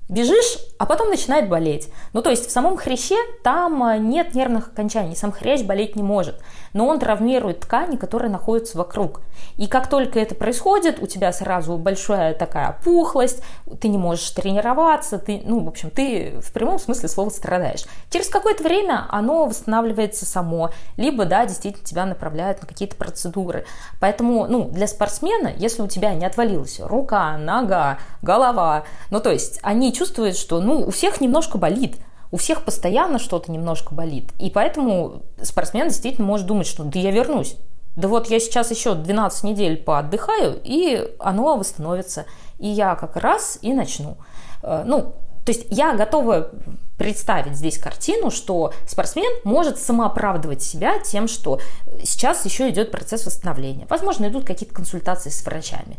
[0.09, 1.89] Бежишь, а потом начинает болеть.
[2.13, 6.03] Ну, то есть в самом хряще там э, нет нервных окончаний, сам хрящ болеть не
[6.03, 6.39] может
[6.77, 9.21] но он травмирует ткани, которые находятся вокруг.
[9.57, 13.41] И как только это происходит, у тебя сразу большая такая опухлость,
[13.81, 17.85] ты не можешь тренироваться, ты, ну, в общем, ты в прямом смысле слова страдаешь.
[18.11, 23.65] Через какое-то время оно восстанавливается само, либо, да, действительно тебя направляют на какие-то процедуры.
[23.99, 29.59] Поэтому, ну, для спортсмена, если у тебя не отвалилась рука, нога, голова, ну, то есть
[29.63, 31.97] они чувствуют, что, ну, у всех немножко болит,
[32.31, 34.31] у всех постоянно что-то немножко болит.
[34.39, 37.55] И поэтому спортсмен действительно может думать, что да я вернусь.
[37.95, 42.25] Да вот я сейчас еще 12 недель поотдыхаю, и оно восстановится.
[42.59, 44.17] И я как раз и начну.
[44.61, 46.51] Э, ну, то есть я готова
[46.97, 51.59] представить здесь картину, что спортсмен может самооправдывать себя тем, что
[52.03, 53.85] сейчас еще идет процесс восстановления.
[53.89, 55.97] Возможно, идут какие-то консультации с врачами.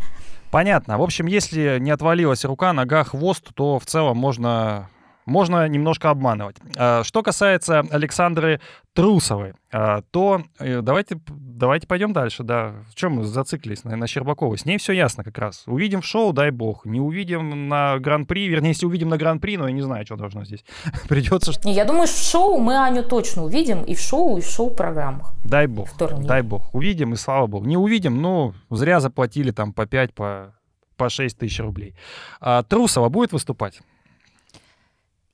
[0.50, 0.98] Понятно.
[0.98, 4.88] В общем, если не отвалилась рука, нога, хвост, то в целом можно
[5.28, 6.56] можно немножко обманывать.
[6.76, 8.60] А, что касается Александры
[8.94, 12.42] Трусовой, а, то э, давайте, давайте пойдем дальше.
[12.42, 12.74] Да.
[12.90, 14.58] В чем мы зациклились на, на Щербаковой?
[14.58, 15.64] С ней все ясно как раз.
[15.66, 16.86] Увидим в шоу, дай бог.
[16.86, 20.44] Не увидим на Гран-при, вернее, если увидим на Гран-при, но я не знаю, что должно
[20.44, 20.64] здесь.
[21.08, 21.52] Придется...
[21.64, 25.34] Я думаю, в шоу мы Аню точно увидим и в шоу, и в шоу-программах.
[25.44, 26.74] Дай бог, дай бог.
[26.74, 27.66] Увидим, и слава богу.
[27.66, 30.54] Не увидим, ну, зря заплатили там по 5, по,
[30.96, 31.94] по 6 тысяч рублей.
[32.40, 33.80] А, Трусова будет выступать?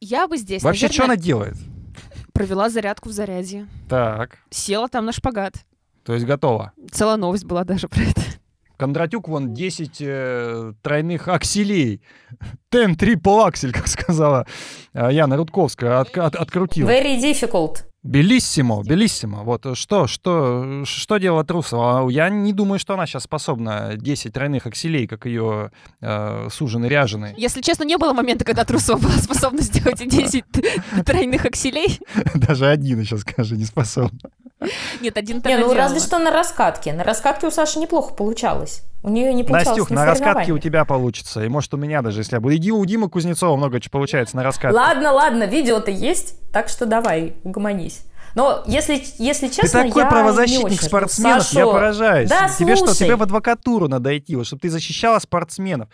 [0.06, 1.56] Я бы здесь, Вообще, наверное, что она делает?
[2.34, 3.66] Провела зарядку в зарядье.
[3.88, 4.36] Так.
[4.50, 5.64] Села там на шпагат.
[6.04, 6.72] То есть готова?
[6.92, 8.20] Целая новость была даже про это.
[8.76, 12.02] Кондратюк вон 10 э, тройных акселей.
[12.70, 14.46] Ten triple аксель, как сказала
[14.92, 16.88] э, Яна Рудковская, от, от, открутила.
[16.88, 17.84] Very difficult.
[18.04, 19.44] Белиссимо, белиссимо.
[19.44, 22.06] Вот что, что, что делала Трусова?
[22.10, 25.70] Я не думаю, что она сейчас способна 10 тройных акселей, как ее
[26.02, 27.32] э, суженый ряженый.
[27.38, 30.44] Если честно, не было момента, когда Трусова была способна сделать 10
[31.06, 31.98] тройных акселей.
[32.34, 34.20] Даже один еще скажи, не способна.
[35.00, 36.92] Нет, один Не, ну разве что на раскатке.
[36.92, 38.83] На раскатке у Саши неплохо получалось.
[39.03, 41.44] У нее не получалось Настюх, на, на раскатке у тебя получится.
[41.44, 42.57] И может у меня даже, если я буду.
[42.57, 44.74] Иди у Димы Кузнецова много чего получается на раскатке.
[44.77, 48.03] Ладно, ладно, видео-то есть, так что давай, угомонись.
[48.35, 52.29] Но если, если честно, Ты такой я правозащитник не спортсменов, Сашу, я поражаюсь.
[52.29, 52.94] Да, тебе слушай.
[52.94, 55.88] что, тебе в адвокатуру надо идти, вот, чтобы ты защищала спортсменов.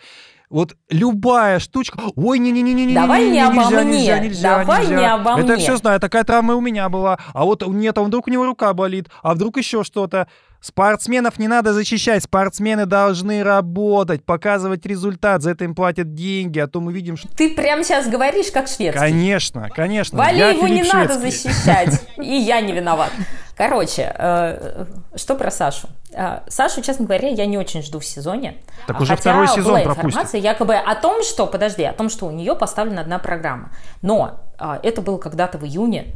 [0.51, 1.97] Вот любая штучка.
[2.17, 2.93] Ой, не-не-не-не-не.
[2.93, 3.97] Давай не, не обо нельзя, мне.
[3.99, 4.99] Нельзя, нельзя, Давай нельзя.
[4.99, 5.51] не обо Это мне.
[5.53, 5.99] я все знаю.
[6.01, 7.19] Такая травма у меня была.
[7.33, 10.27] А вот нет, а вдруг у него рука болит, а вдруг еще что-то.
[10.59, 16.67] Спортсменов не надо защищать, спортсмены должны работать, показывать результат, за это им платят деньги, а
[16.67, 17.27] то мы видим, что...
[17.35, 18.99] Ты прямо сейчас говоришь, как шведский.
[18.99, 20.19] Конечно, конечно.
[20.19, 20.97] Валееву не Шведский.
[20.97, 23.09] надо защищать, и я не виноват.
[23.55, 24.85] Короче, э,
[25.15, 25.87] что про Сашу?
[26.13, 28.57] Э, Сашу, честно говоря, я не очень жду в сезоне.
[28.87, 30.05] Так уже Хотя второй сезон была пропустит.
[30.05, 33.71] информация якобы о том, что, подожди, о том, что у нее поставлена одна программа.
[34.01, 36.15] Но э, это было когда-то в июне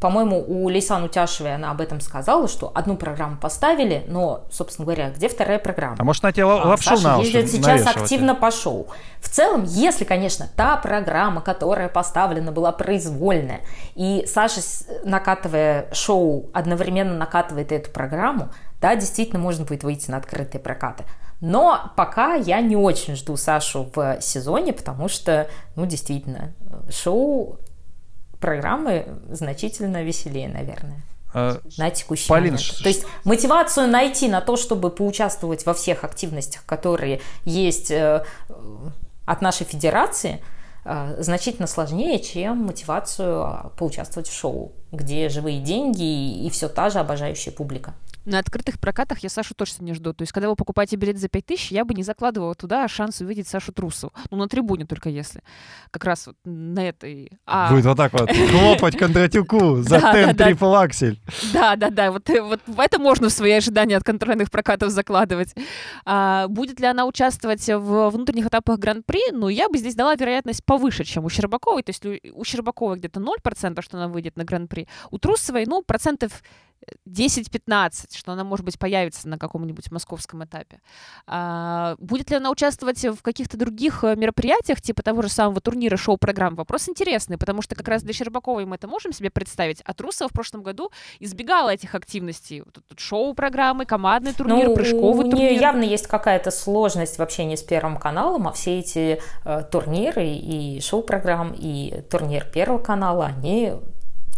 [0.00, 5.10] по-моему, у Лейсан Утяшевой она об этом сказала, что одну программу поставили, но, собственно говоря,
[5.10, 5.96] где вторая программа?
[5.98, 8.88] А может, на тебе а, лапшу Саша на ездит сейчас активно по шоу.
[9.20, 13.60] В целом, если, конечно, та программа, которая поставлена, была произвольная,
[13.94, 14.60] и Саша,
[15.04, 21.04] накатывая шоу, одновременно накатывает эту программу, да, действительно можно будет выйти на открытые прокаты.
[21.40, 26.52] Но пока я не очень жду Сашу в сезоне, потому что, ну, действительно,
[26.90, 27.58] шоу
[28.40, 31.02] программы значительно веселее, наверное.
[31.32, 32.60] А, на текущий Полин, момент.
[32.60, 32.82] Ш...
[32.82, 38.24] То есть мотивацию найти на то, чтобы поучаствовать во всех активностях, которые есть э,
[39.26, 40.42] от нашей федерации,
[40.84, 46.90] э, значительно сложнее, чем мотивацию а, поучаствовать в шоу, где живые деньги и все та
[46.90, 47.94] же обожающая публика.
[48.24, 50.12] На открытых прокатах я Сашу точно не жду.
[50.12, 53.48] То есть, когда вы покупаете билет за 5000, я бы не закладывала туда шанс увидеть
[53.48, 54.12] Сашу Трусову.
[54.30, 55.42] Ну, на трибуне только если.
[55.90, 57.32] Как раз вот на этой...
[57.46, 57.70] А...
[57.70, 61.18] Будет вот так вот хлопать Кондратюку за тен трипл аксель.
[61.52, 62.12] Да, да, да.
[62.12, 65.54] Вот, вот это можно в свои ожидания от контрольных прокатов закладывать.
[66.04, 69.32] А, будет ли она участвовать в внутренних этапах Гран-при?
[69.32, 71.82] Ну, я бы здесь дала вероятность повыше, чем у Щербаковой.
[71.82, 72.04] То есть
[72.34, 74.88] у Щербаковой где-то 0%, что она выйдет на Гран-при.
[75.10, 76.42] У Трусовой, ну, процентов
[77.08, 80.80] 10-15, что она, может быть, появится на каком-нибудь московском этапе.
[81.26, 85.96] А, будет ли она участвовать в каких-то других э, мероприятиях, типа того же самого турнира,
[85.96, 86.54] шоу-программ?
[86.54, 90.28] Вопрос интересный, потому что как раз для Щербаковой мы это можем себе представить, а Трусова
[90.28, 92.62] в прошлом году избегала этих активностей.
[92.62, 95.52] Вот шоу-программы, командный турнир, ну, прыжковый у турнир.
[95.60, 100.80] явно есть какая-то сложность в общении с Первым каналом, а все эти э, турниры и
[100.80, 103.74] шоу-программ, и турнир Первого канала, они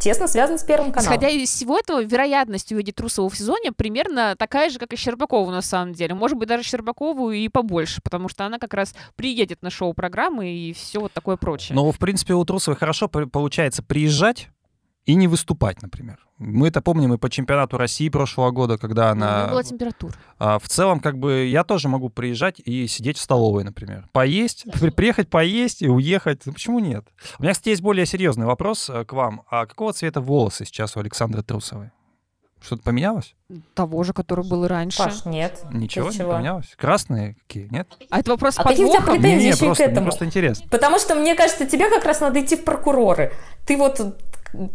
[0.03, 1.13] тесно связан с Первым каналом.
[1.13, 5.51] Исходя из всего этого, вероятность увидеть Трусову в сезоне примерно такая же, как и Щербакову
[5.51, 6.15] на самом деле.
[6.15, 10.73] Может быть, даже Щербакову и побольше, потому что она как раз приедет на шоу-программы и
[10.73, 11.77] все вот такое прочее.
[11.77, 14.49] Ну, в принципе, у Трусовой хорошо получается приезжать
[15.05, 16.19] и не выступать, например.
[16.39, 19.47] Мы это помним и по чемпионату России прошлого года, когда она...
[19.47, 20.15] Ну, была температура.
[20.39, 24.09] А, в целом, как бы, я тоже могу приезжать и сидеть в столовой, например.
[24.13, 24.65] Поесть,
[24.97, 26.43] приехать поесть и уехать.
[26.47, 27.05] Ну, почему нет?
[27.39, 29.43] У меня, кстати, есть более серьезный вопрос э, к вам.
[29.51, 31.91] А какого цвета волосы сейчас у Александры Трусовой?
[32.61, 33.35] Что-то поменялось?
[33.75, 34.99] Того же, который был раньше.
[34.99, 35.65] Паш, нет.
[35.73, 36.73] Ничего не поменялось?
[36.77, 37.89] Красные какие, нет?
[38.09, 40.07] А это вопрос а какие у тебя претензии не, не, просто, к этому?
[40.07, 40.69] просто интересно.
[40.71, 43.33] Потому что, мне кажется, тебе как раз надо идти в прокуроры.
[43.67, 44.01] Ты вот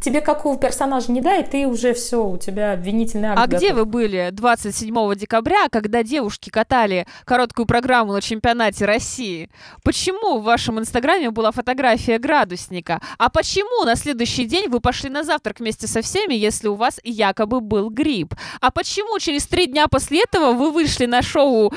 [0.01, 3.39] тебе какого персонажа не дай, ты уже все, у тебя обвинительный акт.
[3.39, 3.59] А готов.
[3.59, 9.49] где вы были 27 декабря, когда девушки катали короткую программу на чемпионате России?
[9.83, 13.01] Почему в вашем инстаграме была фотография градусника?
[13.17, 16.99] А почему на следующий день вы пошли на завтрак вместе со всеми, если у вас
[17.03, 18.33] якобы был грипп?
[18.61, 21.73] А почему через три дня после этого вы вышли на шоу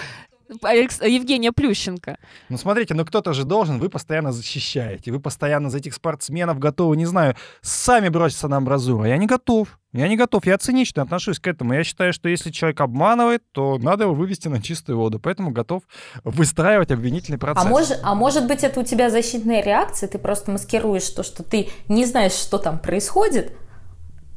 [0.63, 1.01] Алекс...
[1.01, 2.19] Евгения Плющенко.
[2.49, 6.97] Ну, смотрите, ну кто-то же должен, вы постоянно защищаете, вы постоянно за этих спортсменов готовы,
[6.97, 9.05] не знаю, сами броситься на амбразуру.
[9.05, 9.79] Я не готов.
[9.93, 11.75] Я не готов, я цинично отношусь к этому.
[11.75, 15.19] Я считаю, что если человек обманывает, то надо его вывести на чистую воду.
[15.19, 15.83] Поэтому готов
[16.23, 17.67] выстраивать обвинительный а процесс.
[17.67, 21.43] А может, а может быть, это у тебя защитная реакция, ты просто маскируешь то, что
[21.43, 23.53] ты не знаешь, что там происходит,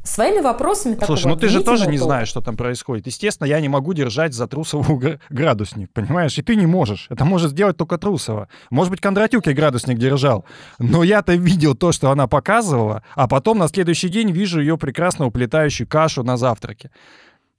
[0.04, 3.08] своими вопросами Слушай, ну ты же тоже не знаешь, что там происходит.
[3.08, 6.38] Естественно, я не могу держать за Трусову градусник, понимаешь?
[6.38, 7.08] И ты не можешь.
[7.10, 8.50] Это может сделать только Трусова.
[8.70, 10.46] Может быть, Кондратюк и градусник держал.
[10.78, 15.26] Но я-то видел то, что она показывала, а потом на следующий день вижу ее прекрасно
[15.26, 16.92] уплетающую кашу на завтраке.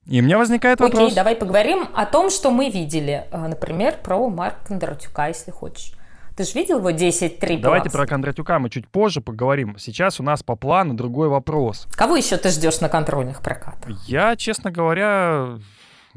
[0.07, 1.05] И у меня возникает вопрос.
[1.05, 3.27] Окей, давай поговорим о том, что мы видели.
[3.31, 5.93] Э, например, про Марка Кондратюка, если хочешь.
[6.37, 9.77] Ты же видел его 10-3 Давайте про Кондратюка мы чуть позже поговорим.
[9.79, 11.87] Сейчас у нас по плану другой вопрос.
[11.93, 13.97] Кого еще ты ждешь на контрольных прокатах?
[14.09, 15.61] Я, честно говоря,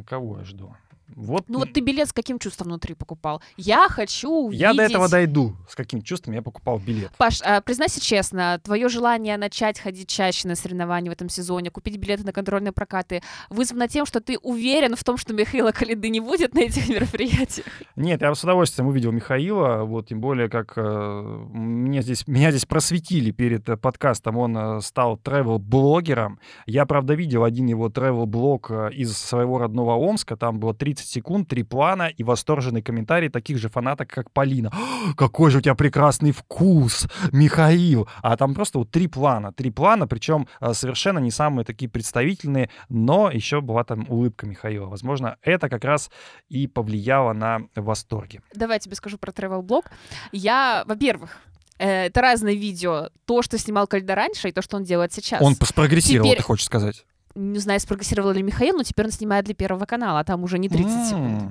[0.08, 0.76] кого я жду?
[1.16, 1.46] Вот.
[1.48, 3.42] Ну вот ты билет с каким чувством внутри покупал?
[3.56, 4.62] Я хочу увидеть...
[4.62, 5.56] Я до этого дойду.
[5.70, 7.12] С каким чувством я покупал билет.
[7.18, 11.98] Паш, а, признайся честно, твое желание начать ходить чаще на соревнования в этом сезоне, купить
[11.98, 16.20] билеты на контрольные прокаты, вызвано тем, что ты уверен в том, что Михаила Калиды не
[16.20, 17.68] будет на этих мероприятиях?
[17.96, 22.66] Нет, я с удовольствием увидел Михаила, вот, тем более, как э, мне здесь, меня здесь
[22.66, 26.40] просветили перед э, подкастом, он э, стал travel-блогером.
[26.66, 31.48] Я, правда, видел один его travel-блог э, из своего родного Омска, там было 30 секунд,
[31.48, 34.72] три плана и восторженный комментарий таких же фанаток, как Полина.
[35.16, 39.52] «Какой же у тебя прекрасный вкус, Михаил!» А там просто вот три плана.
[39.52, 44.88] Три плана, причем а, совершенно не самые такие представительные, но еще была там улыбка Михаила.
[44.88, 46.10] Возможно, это как раз
[46.50, 48.42] и повлияло на восторги.
[48.54, 49.86] Давай я тебе скажу про travel блог.
[50.32, 51.38] Я, во-первых,
[51.80, 53.10] э, это разные видео.
[53.26, 55.42] То, что снимал Кальда раньше, и то, что он делает сейчас.
[55.42, 56.38] Он спрогрессировал, Теперь...
[56.38, 57.06] ты хочешь сказать?
[57.38, 60.58] Не знаю, спрогрессировал ли Михаил, но теперь он снимает для Первого канала, а там уже
[60.60, 61.06] не 30 mm.
[61.10, 61.44] секунд.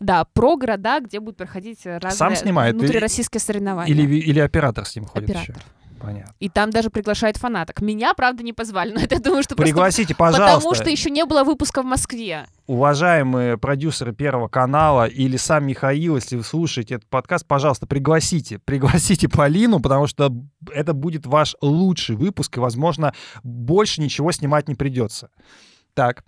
[0.00, 3.92] Да, про города, где будут проходить разные Сам снимает внутрироссийские соревнования.
[3.94, 5.56] Или, или оператор с ним ходит Оператор.
[5.56, 5.64] еще?
[6.00, 6.34] Понятно.
[6.40, 7.80] И там даже приглашают фанаток.
[7.80, 10.56] Меня, правда, не позвали, но это думаю, что Пригласите, просто пожалуйста.
[10.56, 12.46] потому что еще не было выпуска в Москве.
[12.66, 18.58] Уважаемые продюсеры Первого канала или сам Михаил, если вы слушаете этот подкаст, пожалуйста, пригласите.
[18.64, 20.32] Пригласите Полину, потому что
[20.72, 25.30] это будет ваш лучший выпуск, и, возможно, больше ничего снимать не придется.
[25.96, 26.24] Так.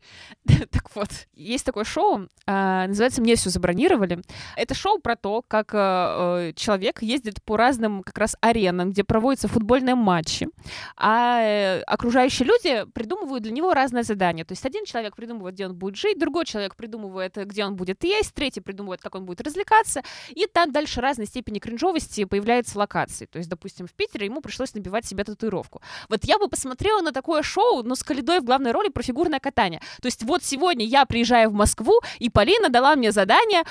[0.71, 4.23] так вот, есть такое шоу, а, называется «Мне все забронировали».
[4.57, 9.47] Это шоу про то, как а, человек ездит по разным как раз аренам, где проводятся
[9.47, 10.49] футбольные матчи,
[10.97, 14.47] а э, окружающие люди придумывают для него разные задания.
[14.47, 18.03] То есть один человек придумывает, где он будет жить, другой человек придумывает, где он будет
[18.05, 20.01] есть, третий придумывает, как он будет развлекаться,
[20.31, 23.27] и там дальше разной степени кринжовости появляются локации.
[23.27, 25.83] То есть, допустим, в Питере ему пришлось набивать себе татуировку.
[26.09, 29.41] Вот я бы посмотрела на такое шоу, но с Калидой в главной роли про фигурное
[29.41, 29.81] катание катания.
[30.01, 33.63] То есть вот сегодня я приезжаю в Москву, и Полина дала мне задание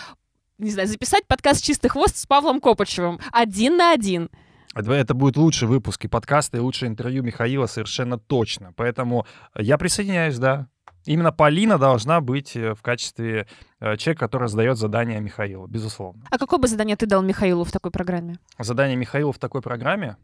[0.58, 4.30] не знаю, записать подкаст «Чистый хвост» с Павлом Копачевым один на один.
[4.74, 8.74] Это будет лучший выпуск и подкаста, и лучшее интервью Михаила совершенно точно.
[8.76, 10.68] Поэтому я присоединяюсь, да.
[11.06, 13.48] Именно Полина должна быть э, в качестве
[13.80, 16.24] э, человека, который задает задание Михаилу, безусловно.
[16.32, 18.40] А какое бы задание ты дал Михаилу в такой программе?
[18.60, 20.18] Задание Михаила в такой программе?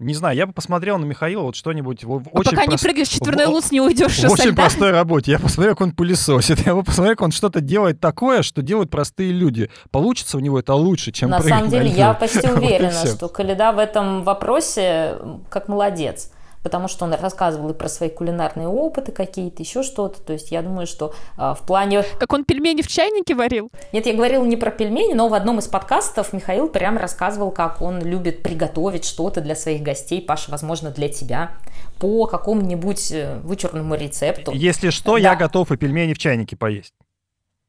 [0.00, 2.70] Не знаю, я бы посмотрел на Михаила вот что-нибудь в, а очень пока прост...
[2.70, 5.30] не прыгаешь в четверной луц, не уйдешь В очень простой работе.
[5.30, 6.58] Я посмотрел, как он пылесосит.
[6.66, 9.70] Я бы посмотрел, как он что-то делает такое, что делают простые люди.
[9.92, 13.78] Получится у него это лучше, чем На самом деле, я почти уверена, что Каледа в
[13.78, 15.16] этом вопросе
[15.48, 16.30] как молодец
[16.64, 20.20] потому что он рассказывал и про свои кулинарные опыты какие-то, еще что-то.
[20.20, 22.02] То есть я думаю, что а, в плане...
[22.18, 23.70] Как он пельмени в чайнике варил?
[23.92, 27.82] Нет, я говорила не про пельмени, но в одном из подкастов Михаил прям рассказывал, как
[27.82, 31.52] он любит приготовить что-то для своих гостей, Паша, возможно, для тебя,
[31.98, 34.52] по какому-нибудь э, вычурному рецепту.
[34.52, 35.18] Если что, да.
[35.18, 36.94] я готов и пельмени в чайнике поесть.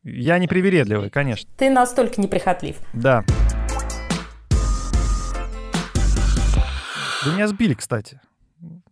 [0.03, 1.49] Я не привередливый, конечно.
[1.57, 2.77] Ты настолько неприхотлив.
[2.93, 3.25] Да.
[7.25, 8.21] Вы меня сбили, кстати.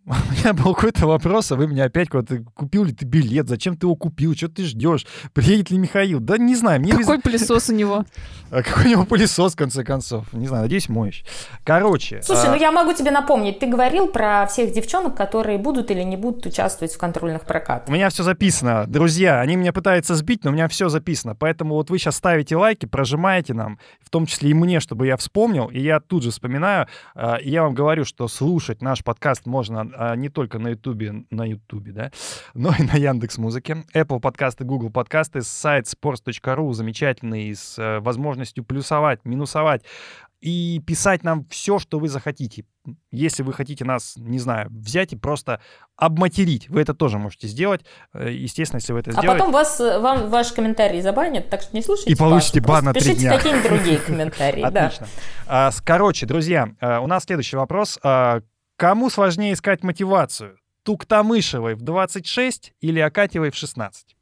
[0.06, 3.78] У меня был какой-то вопрос, а вы мне опять куда-то купил ли ты билет, зачем
[3.78, 6.20] ты его купил, что ты ждешь, приедет ли Михаил?
[6.20, 6.82] Да не знаю.
[6.82, 7.24] Мне какой без...
[7.24, 8.06] пылесос у него?
[8.52, 10.32] А какой у него пылесос, в конце концов?
[10.32, 11.26] Не знаю, надеюсь, моющий.
[11.64, 12.22] Короче.
[12.22, 12.52] Слушай, а...
[12.52, 16.46] ну я могу тебе напомнить, ты говорил про всех девчонок, которые будут или не будут
[16.46, 17.90] участвовать в контрольных прокатах.
[17.90, 18.86] У меня все записано.
[18.86, 21.34] Друзья, они меня пытаются сбить, но у меня все записано.
[21.34, 25.18] Поэтому вот вы сейчас ставите лайки, прожимаете нам, в том числе и мне, чтобы я
[25.18, 26.88] вспомнил, и я тут же вспоминаю.
[27.16, 31.26] А, и я вам говорю, что слушать наш подкаст можно а, не только на Ютубе,
[31.30, 32.12] на Ютубе, да,
[32.54, 38.64] но и на Яндекс Музыке, Apple подкасты, Google подкасты, сайт sports.ru замечательный с э, возможностью
[38.64, 39.84] плюсовать, минусовать
[40.44, 42.66] и писать нам все, что вы захотите.
[43.12, 45.62] Если вы хотите нас, не знаю, взять и просто
[45.96, 47.86] обматерить, вы это тоже можете сделать.
[48.14, 49.32] Э, естественно, если вы это сделаете...
[49.32, 52.74] А потом вас, э, вам ваш комментарий забанят, так что не слушайте И получите Пашу,
[52.74, 53.14] бан на три дня.
[53.14, 54.62] Пишите какие-нибудь другие комментарии.
[54.64, 55.08] Отлично.
[55.48, 57.98] А, короче, друзья, у нас следующий вопрос.
[58.84, 60.58] Кому сложнее искать мотивацию?
[60.84, 64.14] Туктамышевой в 26 или Акатьевой в 16?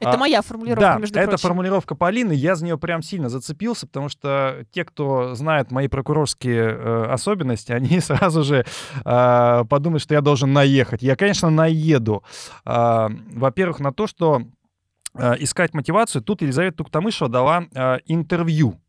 [0.00, 1.42] Это а, моя формулировка, да, между это прочим.
[1.42, 2.32] формулировка Полины.
[2.32, 7.72] Я за нее прям сильно зацепился, потому что те, кто знает мои прокурорские э, особенности,
[7.72, 8.64] они сразу же
[9.04, 11.02] э, подумают, что я должен наехать.
[11.02, 12.24] Я, конечно, наеду.
[12.64, 14.40] Э, во-первых, на то, что
[15.14, 16.22] э, искать мотивацию.
[16.22, 18.81] Тут Елизавета Туктамышева дала э, интервью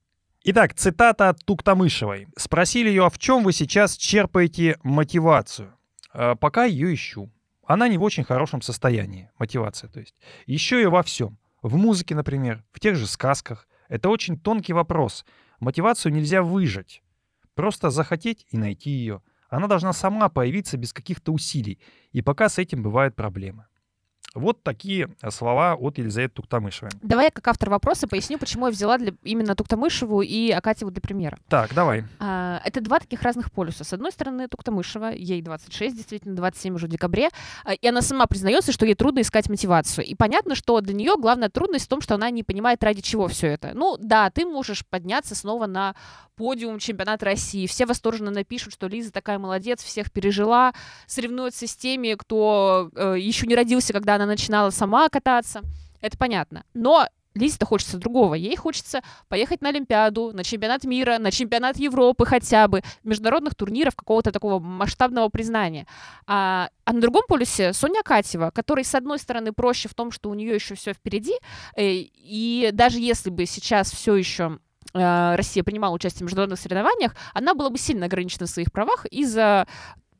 [0.45, 2.27] Итак, цитата от Туктамышевой.
[2.35, 5.73] Спросили ее, а в чем вы сейчас черпаете мотивацию?
[6.13, 7.31] «Э, пока ее ищу.
[7.65, 10.15] Она не в очень хорошем состоянии, мотивация то есть.
[10.45, 11.37] Еще и во всем.
[11.61, 13.69] В музыке, например, в тех же сказках.
[13.87, 15.25] Это очень тонкий вопрос.
[15.61, 17.01] Мотивацию нельзя выжать.
[17.55, 19.21] Просто захотеть и найти ее.
[19.47, 21.79] Она должна сама появиться без каких-то усилий.
[22.11, 23.67] И пока с этим бывают проблемы.
[24.33, 26.91] Вот такие э, слова от Елизаветы Туктамышевой.
[27.03, 31.01] Давай я как автор вопроса поясню, почему я взяла для, именно Туктамышеву и Акатьеву для
[31.01, 31.37] примера.
[31.49, 32.05] Так, давай.
[32.19, 33.83] А, это два таких разных полюса.
[33.83, 37.29] С одной стороны, Туктамышева, ей 26, действительно, 27 уже в декабре,
[37.63, 40.03] а, и она сама признается, что ей трудно искать мотивацию.
[40.03, 43.27] И понятно, что для нее главная трудность в том, что она не понимает, ради чего
[43.27, 43.71] все это.
[43.75, 45.93] Ну, да, ты можешь подняться снова на
[46.35, 47.67] подиум чемпионата России.
[47.67, 50.73] Все восторженно напишут, что Лиза такая молодец, всех пережила,
[51.05, 55.61] соревнуется с теми, кто э, еще не родился, когда она начинала сама кататься.
[56.01, 56.63] Это понятно.
[56.73, 58.35] Но Лизе-то хочется другого.
[58.35, 63.95] Ей хочется поехать на Олимпиаду, на чемпионат мира, на чемпионат Европы хотя бы, международных турниров,
[63.95, 65.87] какого-то такого масштабного признания.
[66.27, 70.29] А, а на другом полюсе Соня Катева, которой, с одной стороны, проще в том, что
[70.29, 71.33] у нее еще все впереди,
[71.75, 74.59] э, и даже если бы сейчас все еще
[74.93, 79.05] Э, Россия принимала участие в международных соревнованиях, она была бы сильно ограничена в своих правах
[79.07, 79.67] из-за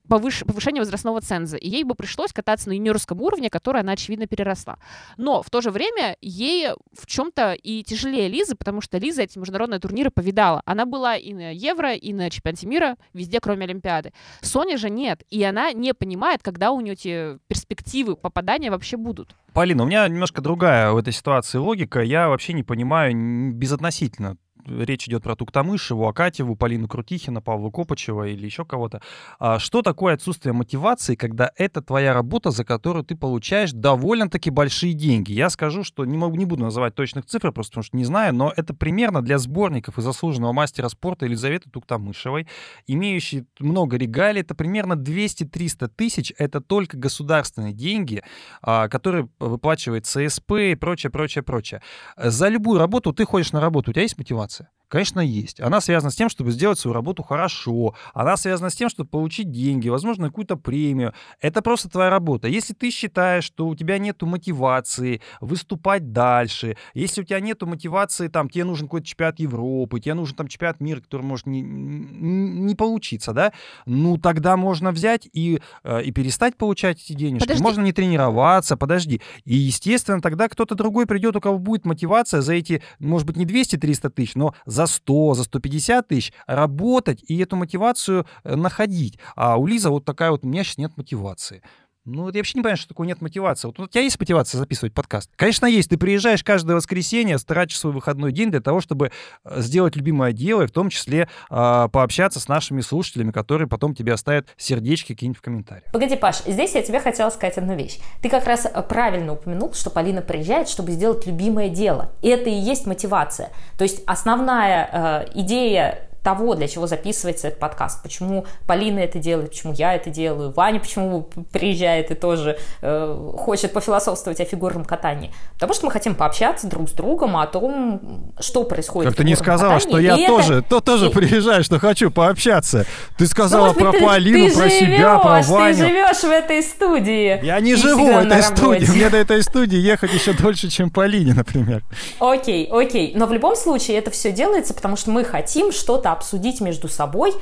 [0.07, 0.43] повыш...
[0.45, 4.77] повышение возрастного ценза, и ей бы пришлось кататься на юниорском уровне, который она, очевидно, переросла.
[5.17, 9.37] Но в то же время ей в чем-то и тяжелее Лизы, потому что Лиза эти
[9.37, 10.61] международные турниры повидала.
[10.65, 14.13] Она была и на Евро, и на чемпионате мира, везде, кроме Олимпиады.
[14.41, 19.35] Соня же нет, и она не понимает, когда у нее эти перспективы попадания вообще будут.
[19.53, 22.01] Полина, у меня немножко другая в этой ситуации логика.
[22.01, 28.45] Я вообще не понимаю безотносительно речь идет про Туктамышеву, Акатьеву, Полину Крутихина, Павла Копачева или
[28.45, 29.01] еще кого-то.
[29.39, 34.93] А что такое отсутствие мотивации, когда это твоя работа, за которую ты получаешь довольно-таки большие
[34.93, 35.33] деньги?
[35.33, 38.33] Я скажу, что не, могу, не буду называть точных цифр, просто потому что не знаю,
[38.33, 42.47] но это примерно для сборников и заслуженного мастера спорта Елизаветы Туктамышевой,
[42.87, 48.23] имеющей много регалий, это примерно 200-300 тысяч, это только государственные деньги,
[48.61, 51.81] а, которые выплачивает ЦСП и прочее, прочее, прочее.
[52.17, 54.52] За любую работу ты ходишь на работу, у тебя есть мотивация?
[54.87, 55.59] Конечно, есть.
[55.59, 57.95] Она связана с тем, чтобы сделать свою работу хорошо.
[58.13, 61.13] Она связана с тем, чтобы получить деньги, возможно, какую-то премию.
[61.41, 62.47] Это просто твоя работа.
[62.47, 68.27] Если ты считаешь, что у тебя нет мотивации выступать дальше, если у тебя нет мотивации,
[68.27, 72.75] там, тебе нужен какой-то чемпионат Европы, тебе нужен там чемпионат мира, который может не, не
[72.75, 73.51] получиться, да,
[73.85, 77.45] ну, тогда можно взять и, э, и перестать получать эти денежки.
[77.45, 77.63] Подожди.
[77.63, 79.21] Можно не тренироваться, подожди.
[79.45, 83.45] И, естественно, тогда кто-то другой придет, у кого будет мотивация за эти, может быть, не
[83.45, 89.19] 200-300 тысяч, но за за 100, за 150 тысяч работать и эту мотивацию э, находить.
[89.35, 91.61] А у Лизы вот такая вот, у меня сейчас нет мотивации.
[92.05, 93.67] Ну, я вообще не понимаю, что такое нет мотивации.
[93.67, 95.31] Вот у тебя есть мотивация записывать подкаст?
[95.37, 95.89] Конечно, есть.
[95.89, 99.11] Ты приезжаешь каждое воскресенье, тратишь свой выходной день для того, чтобы
[99.45, 103.95] э, сделать любимое дело, и в том числе э, пообщаться с нашими слушателями, которые потом
[103.95, 105.89] тебе оставят сердечки какие-нибудь в комментариях.
[105.93, 107.99] Погоди, Паш, здесь я тебе хотела сказать одну вещь.
[108.21, 112.11] Ты как раз э, правильно упомянул, что Полина приезжает, чтобы сделать любимое дело.
[112.21, 113.49] И это и есть мотивация.
[113.77, 118.01] То есть основная э, идея того, для чего записывается этот подкаст.
[118.01, 123.73] Почему Полина это делает, почему я это делаю, Ваня почему приезжает и тоже э, хочет
[123.73, 125.33] пофилософствовать о фигурном катании.
[125.55, 129.35] Потому что мы хотим пообщаться друг с другом о том, что происходит Как ты не
[129.35, 129.91] сказала, катании.
[129.91, 130.69] что я и тоже, это...
[130.69, 131.13] то тоже и...
[131.13, 132.85] приезжаю, что хочу пообщаться.
[133.17, 135.75] Ты сказала ну, про ты, Полину, ты про живешь, себя, про Ваню.
[135.75, 137.45] Ты живешь в этой студии.
[137.45, 138.85] Я не живу в этой студии.
[138.85, 141.83] Мне до этой студии ехать еще дольше, чем Полине, например.
[142.19, 143.11] Окей, окей.
[143.15, 147.33] Но в любом случае это все делается, потому что мы хотим что-то обсудить между собой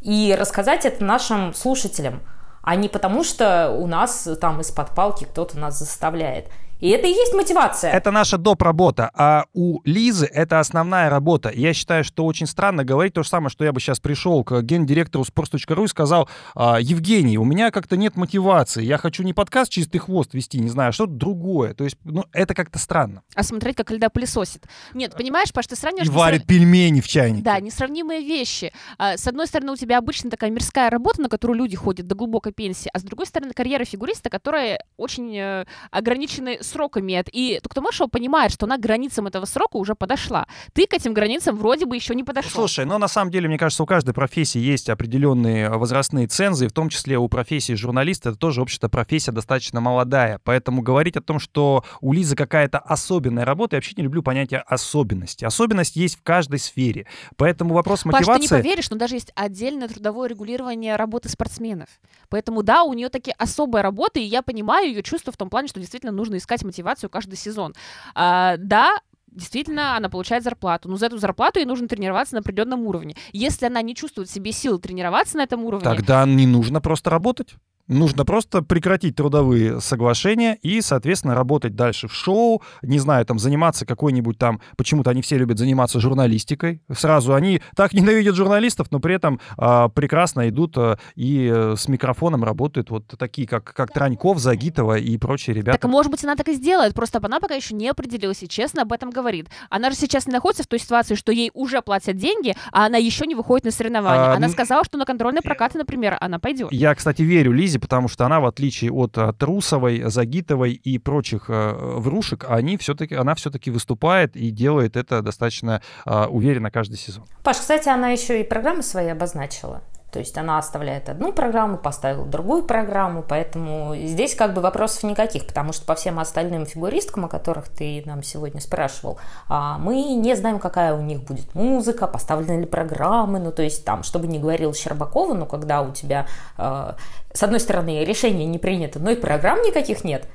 [0.00, 2.22] и рассказать это нашим слушателям,
[2.62, 6.48] а не потому, что у нас там из-под палки кто-то нас заставляет.
[6.80, 7.90] И это и есть мотивация.
[7.90, 8.62] Это наша доп.
[8.62, 11.50] работа, а у Лизы это основная работа.
[11.52, 14.62] Я считаю, что очень странно говорить то же самое, что я бы сейчас пришел к
[14.62, 19.72] гендиректору sports.ru и сказал, «А, Евгений, у меня как-то нет мотивации, я хочу не подкаст
[19.72, 21.74] «Чистый хвост» вести, не знаю, а что-то другое.
[21.74, 23.22] То есть, ну, это как-то странно.
[23.34, 24.64] А смотреть, как льда пылесосит.
[24.94, 26.08] Нет, понимаешь, Паш, ты сравниваешь...
[26.08, 26.48] И варит срав...
[26.48, 27.42] пельмени в чайнике.
[27.42, 28.72] Да, несравнимые вещи.
[28.98, 32.14] А, с одной стороны, у тебя обычно такая мирская работа, на которую люди ходят до
[32.14, 37.24] глубокой пенсии, а с другой стороны, карьера фигуриста, которая очень э, ограничены сроками.
[37.32, 40.46] И Туктамышева понимает, что она к границам этого срока уже подошла.
[40.72, 42.50] Ты к этим границам вроде бы еще не подошел.
[42.50, 46.72] Слушай, но на самом деле, мне кажется, у каждой профессии есть определенные возрастные цензы, в
[46.72, 50.40] том числе у профессии журналиста, это тоже, общество профессия достаточно молодая.
[50.44, 54.60] Поэтому говорить о том, что у Лизы какая-то особенная работа, я вообще не люблю понятие
[54.60, 55.44] особенности.
[55.44, 57.06] Особенность есть в каждой сфере.
[57.36, 58.26] Поэтому вопрос мотивации...
[58.26, 61.88] Паш, ты не поверишь, но даже есть отдельное трудовое регулирование работы спортсменов.
[62.28, 65.68] Поэтому да, у нее такие особая работа, и я понимаю ее чувство в том плане,
[65.68, 67.74] что действительно нужно искать мотивацию каждый сезон.
[68.14, 72.82] А, да, действительно она получает зарплату, но за эту зарплату ей нужно тренироваться на определенном
[72.86, 73.16] уровне.
[73.32, 75.84] Если она не чувствует в себе силы тренироваться на этом уровне...
[75.84, 77.54] Тогда не нужно просто работать.
[77.88, 83.86] Нужно просто прекратить трудовые соглашения и, соответственно, работать дальше в шоу, не знаю, там, заниматься
[83.86, 86.82] какой-нибудь там, почему-то они все любят заниматься журналистикой.
[86.92, 91.88] Сразу они так ненавидят журналистов, но при этом а, прекрасно идут а, и а, с
[91.88, 95.78] микрофоном работают вот такие, как, как Траньков, Загитова и прочие ребята.
[95.78, 98.82] Так, может быть, она так и сделает, просто она пока еще не определилась и честно
[98.82, 99.48] об этом говорит.
[99.70, 102.98] Она же сейчас не находится в той ситуации, что ей уже платят деньги, а она
[102.98, 104.32] еще не выходит на соревнования.
[104.32, 106.70] А, она сказала, что на контрольные прокаты, например, она пойдет.
[106.70, 110.98] Я, кстати, верю Лизе, связи, потому что она, в отличие от э, Трусовой, Загитовой и
[110.98, 116.96] прочих э, врушек, они все-таки, она все-таки выступает и делает это достаточно э, уверенно каждый
[116.96, 117.24] сезон.
[117.42, 119.82] Паш, кстати, она еще и программы свои обозначила.
[120.10, 125.46] То есть она оставляет одну программу, поставила другую программу, поэтому здесь как бы вопросов никаких,
[125.46, 130.34] потому что по всем остальным фигуристкам, о которых ты нам сегодня спрашивал, а, мы не
[130.34, 134.38] знаем, какая у них будет музыка, поставлены ли программы, ну то есть там, чтобы не
[134.38, 136.96] говорил Щербакова, но когда у тебя, а,
[137.34, 140.26] с одной стороны, решение не принято, но и программ никаких нет,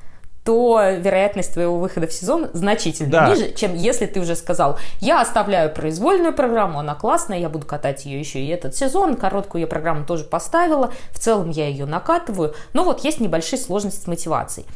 [0.44, 3.30] то вероятность твоего выхода в сезон значительно да.
[3.30, 8.06] ниже, чем если ты уже сказал, я оставляю произвольную программу, она классная, я буду катать
[8.06, 12.54] ее еще и этот сезон, короткую я программу тоже поставила, в целом я ее накатываю,
[12.74, 14.68] но вот есть небольшие сложности с мотивацией.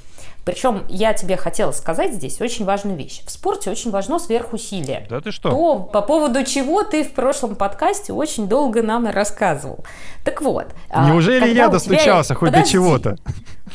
[0.48, 3.22] Причем я тебе хотела сказать здесь очень важную вещь.
[3.26, 5.06] В спорте очень важно сверхусилие.
[5.10, 5.50] Да ты что?
[5.50, 9.84] То, по поводу чего ты в прошлом подкасте очень долго нам рассказывал.
[10.24, 10.68] Так вот.
[10.90, 12.40] А, Неужели я достучался тебя...
[12.40, 12.64] хоть Подожди.
[12.64, 13.18] до чего-то?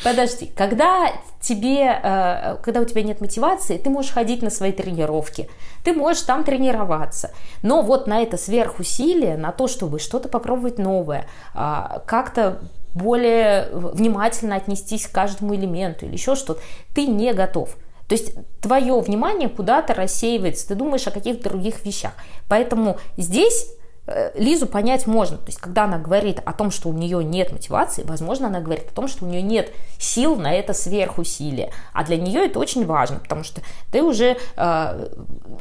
[0.03, 5.51] Подожди, когда тебе, э, когда у тебя нет мотивации, ты можешь ходить на свои тренировки,
[5.83, 7.29] ты можешь там тренироваться,
[7.61, 12.57] но вот на это сверхусилие, на то, чтобы что-то попробовать новое, а, как-то
[12.93, 16.61] более внимательно отнестись к каждому элементу или еще что-то,
[16.93, 17.75] ты не готов.
[18.07, 22.11] То есть твое внимание куда-то рассеивается, ты думаешь о каких-то других вещах.
[22.47, 23.67] Поэтому здесь
[24.05, 25.37] э, Лизу понять можно.
[25.37, 28.91] То есть, когда она говорит о том, что у нее нет мотивации, возможно, она говорит
[28.91, 31.71] о том, что у нее нет сил на это сверхусилие.
[31.93, 35.07] А для нее это очень важно, потому что ты уже э,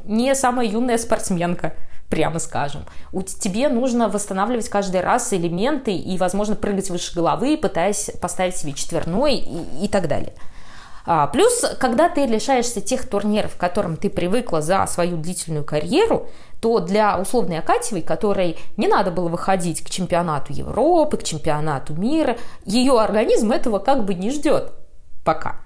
[0.04, 1.74] не самая юная спортсменка
[2.12, 2.84] прямо скажем.
[3.10, 8.74] У тебе нужно восстанавливать каждый раз элементы и, возможно, прыгать выше головы, пытаясь поставить себе
[8.74, 10.34] четверной и, и так далее.
[11.06, 16.26] А, плюс, когда ты лишаешься тех турниров, к которым ты привыкла за свою длительную карьеру,
[16.60, 22.36] то для условной Акатьевой, которой не надо было выходить к чемпионату Европы, к чемпионату мира,
[22.66, 24.70] ее организм этого как бы не ждет
[25.24, 25.60] пока.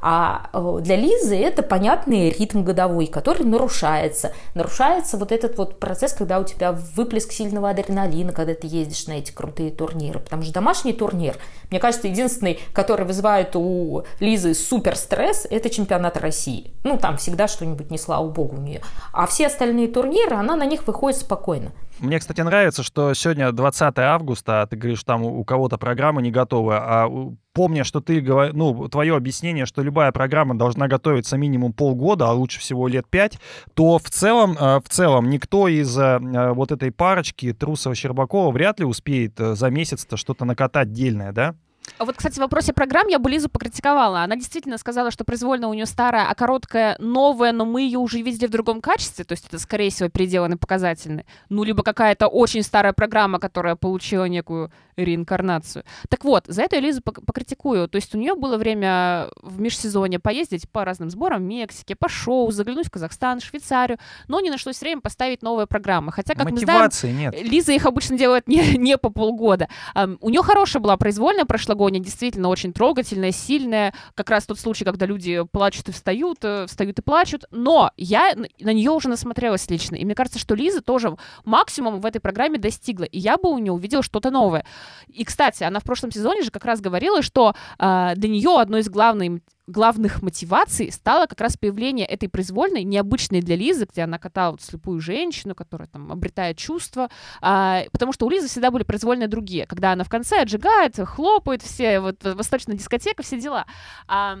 [0.00, 4.32] А э, для Лизы это понятный ритм годовой, который нарушается.
[4.54, 9.12] Нарушается вот этот вот процесс, когда у тебя выплеск сильного адреналина, когда ты ездишь на
[9.12, 10.20] эти крутые турниры.
[10.20, 11.36] Потому что домашний турнир,
[11.70, 16.72] мне кажется, единственный, который вызывает у Лизы супер стресс, это чемпионат России.
[16.84, 18.80] Ну, там всегда что-нибудь не слава богу у нее.
[19.12, 21.72] А все остальные турниры, она на них выходит спокойно.
[22.00, 26.30] Мне, кстати, нравится, что сегодня 20 августа, а ты говоришь, там у кого-то программа не
[26.30, 27.10] готова, а
[27.52, 32.32] помня, что ты говоришь, ну, твое объяснение, что любая программа должна готовиться минимум полгода, а
[32.32, 33.40] лучше всего лет пять,
[33.74, 38.78] то в целом, э, в целом никто из э, э, вот этой парочки Трусова-Щербакова вряд
[38.78, 41.56] ли успеет за месяц-то что-то накатать дельное, да?
[41.98, 44.22] А вот, кстати, в вопросе программ я бы Лизу покритиковала.
[44.22, 48.20] Она действительно сказала, что произвольно у нее старая, а короткая новая, но мы ее уже
[48.20, 51.26] видели в другом качестве, то есть это, скорее всего, переделанный показательный.
[51.48, 54.70] Ну, либо какая-то очень старая программа, которая получила некую
[55.04, 55.84] реинкарнацию.
[56.08, 57.88] Так вот, за это я Лизу покритикую.
[57.88, 62.08] То есть у нее было время в межсезонье поездить по разным сборам в Мексике, по
[62.08, 66.12] шоу, заглянуть в Казахстан, Швейцарию, но не нашлось время поставить новые программы.
[66.12, 67.50] Хотя, как Мотивации мы знаем, нет.
[67.50, 69.68] Лиза их обычно делает не, не по полгода.
[69.94, 73.94] Um, у нее хорошая была произвольная прошлогодняя, действительно очень трогательная, сильная.
[74.14, 77.44] Как раз тот случай, когда люди плачут и встают, э, встают и плачут.
[77.50, 79.96] Но я на нее уже насмотрелась лично.
[79.96, 83.04] И мне кажется, что Лиза тоже максимум в этой программе достигла.
[83.04, 84.64] И я бы у нее увидела что-то новое.
[85.08, 88.80] И, кстати, она в прошлом сезоне же как раз говорила, что э, для нее одной
[88.80, 94.18] из главных главных мотиваций стало как раз появление этой произвольной, необычной для Лизы, где она
[94.18, 97.10] катала вот слепую женщину, которая там обретает чувства,
[97.40, 101.62] а, потому что у Лизы всегда были произвольные другие, когда она в конце отжигает, хлопает
[101.62, 103.66] все, вот восточная дискотека, все дела.
[104.08, 104.38] А,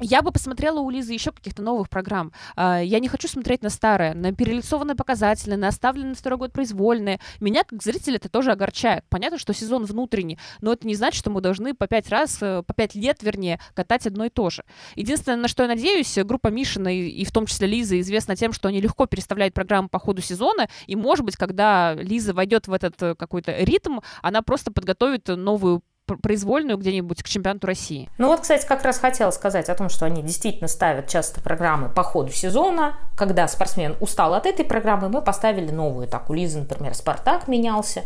[0.00, 2.32] я бы посмотрела у Лизы еще каких-то новых программ.
[2.56, 7.20] А, я не хочу смотреть на старые, на перелицованные показатели, на оставленные второй год произвольные.
[7.40, 9.04] Меня, как зрителя, это тоже огорчает.
[9.08, 12.62] Понятно, что сезон внутренний, но это не значит, что мы должны по пять раз, э,
[12.66, 14.64] по пять лет, вернее, катать одно и то же.
[14.94, 18.52] Единственное, на что я надеюсь, группа Мишина и, и в том числе Лиза известна тем,
[18.52, 22.72] что они легко переставляют программу по ходу сезона, и, может быть, когда Лиза войдет в
[22.72, 25.82] этот э, какой-то ритм, она просто подготовит новую
[26.16, 28.08] произвольную где-нибудь к чемпионату России.
[28.18, 31.88] Ну вот, кстати, как раз хотела сказать о том, что они действительно ставят часто программы
[31.88, 32.96] по ходу сезона.
[33.16, 36.08] Когда спортсмен устал от этой программы, мы поставили новую.
[36.08, 38.04] Так, у Лизы, например, «Спартак» менялся.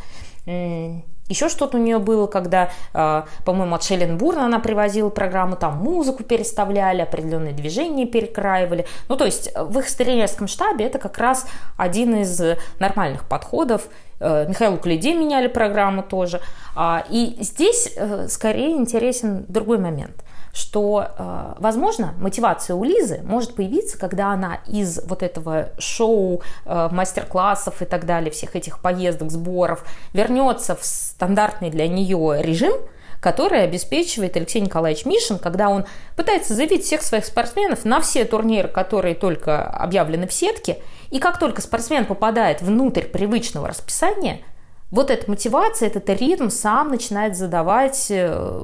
[1.29, 6.25] Еще что-то у нее было, когда, э, по-моему, от Шелленбурна она привозила программу, там музыку
[6.25, 8.87] переставляли, определенные движения перекраивали.
[9.09, 11.47] Ну, то есть в их тренерском штабе это как раз
[11.77, 12.43] один из
[12.81, 13.89] нормальных подходов.
[14.23, 16.41] Э, Михаилу Кулиде меняли программу тоже.
[16.77, 20.15] А, и здесь э, скорее интересен другой момент–
[20.55, 27.81] что, э, возможно, мотивация у Лизы может появиться, когда она из вот этого шоу, мастер-классов
[27.81, 32.75] и так далее, всех этих поездок, сборов, вернется в стандартный для нее режим,
[33.23, 38.69] который обеспечивает Алексей Николаевич Мишин, когда он пытается заявить всех своих спортсменов на все турниры,
[38.69, 40.79] которые только объявлены в сетке,
[41.13, 44.41] и как только спортсмен попадает внутрь привычного расписания–
[44.93, 48.61] вот эта мотивация, этот ритм сам начинает задавать э,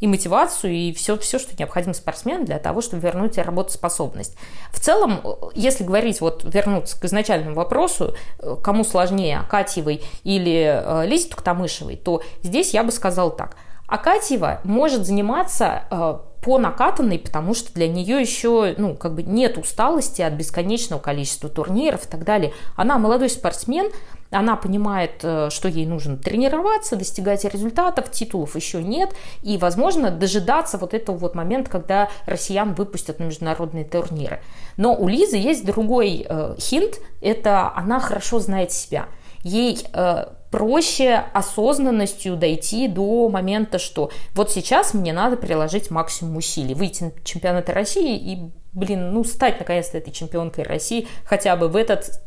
[0.00, 4.38] и мотивацию, и все, все, что необходимо спортсмену для того, чтобы вернуть работоспособность.
[4.72, 5.20] В целом,
[5.54, 11.96] если говорить, вот вернуться к изначальному вопросу, э, кому сложнее, Акатьевой или э, Лизе Туктамышевой,
[11.96, 13.56] то здесь я бы сказала так.
[13.86, 20.20] Акатьева может заниматься по накатанной, потому что для нее еще, ну, как бы нет усталости
[20.20, 22.52] от бесконечного количества турниров и так далее.
[22.76, 23.90] Она молодой спортсмен,
[24.30, 30.76] она понимает, э, что ей нужно тренироваться, достигать результатов, титулов еще нет, и, возможно, дожидаться
[30.76, 34.42] вот этого вот момента, когда россиян выпустят на международные турниры.
[34.76, 39.06] Но у Лизы есть другой э, хинт, это она хорошо знает себя.
[39.44, 46.74] Ей э, проще осознанностью дойти до момента, что вот сейчас мне надо приложить максимум усилий,
[46.74, 51.74] выйти на чемпионаты России и, блин, ну, стать наконец-то этой чемпионкой России хотя бы в
[51.74, 52.20] этот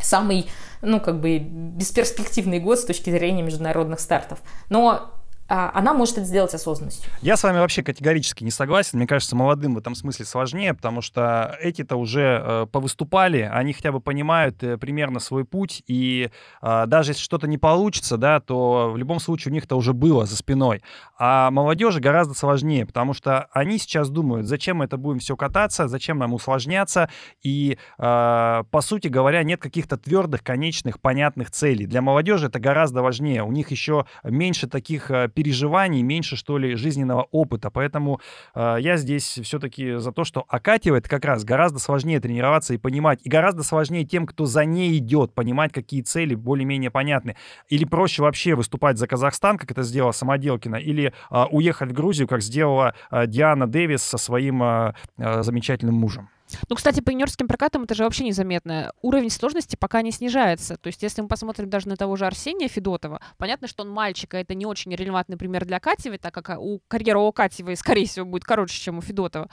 [0.00, 0.46] самый,
[0.82, 4.40] ну, как бы бесперспективный год с точки зрения международных стартов.
[4.70, 5.12] Но
[5.48, 7.10] она может это сделать осознанностью.
[7.22, 8.98] Я с вами вообще категорически не согласен.
[8.98, 13.92] Мне кажется, молодым в этом смысле сложнее, потому что эти-то уже э, повыступали, они хотя
[13.92, 16.30] бы понимают э, примерно свой путь, и
[16.60, 20.26] э, даже если что-то не получится, да, то в любом случае у них-то уже было
[20.26, 20.82] за спиной.
[21.18, 25.88] А молодежи гораздо сложнее, потому что они сейчас думают, зачем мы это будем все кататься,
[25.88, 27.08] зачем нам усложняться,
[27.42, 31.86] и, э, по сути говоря, нет каких-то твердых, конечных, понятных целей.
[31.86, 33.42] Для молодежи это гораздо важнее.
[33.42, 37.70] У них еще меньше таких э, переживаний, меньше, что ли, жизненного опыта.
[37.70, 38.20] Поэтому
[38.56, 43.20] э, я здесь все-таки за то, что окативает как раз гораздо сложнее тренироваться и понимать,
[43.22, 47.36] и гораздо сложнее тем, кто за ней идет, понимать, какие цели более-менее понятны.
[47.68, 52.26] Или проще вообще выступать за Казахстан, как это сделала Самоделкина, или э, уехать в Грузию,
[52.26, 56.30] как сделала э, Диана Дэвис со своим э, э, замечательным мужем.
[56.68, 58.92] Ну, кстати, по юниорским прокатам это же вообще незаметно.
[59.02, 60.76] Уровень сложности пока не снижается.
[60.76, 64.34] То есть, если мы посмотрим даже на того же Арсения Федотова, понятно, что он мальчик,
[64.34, 68.06] а это не очень релевантный пример для Катевой, так как у карьера у Катевой, скорее
[68.06, 69.48] всего, будет короче, чем у Федотова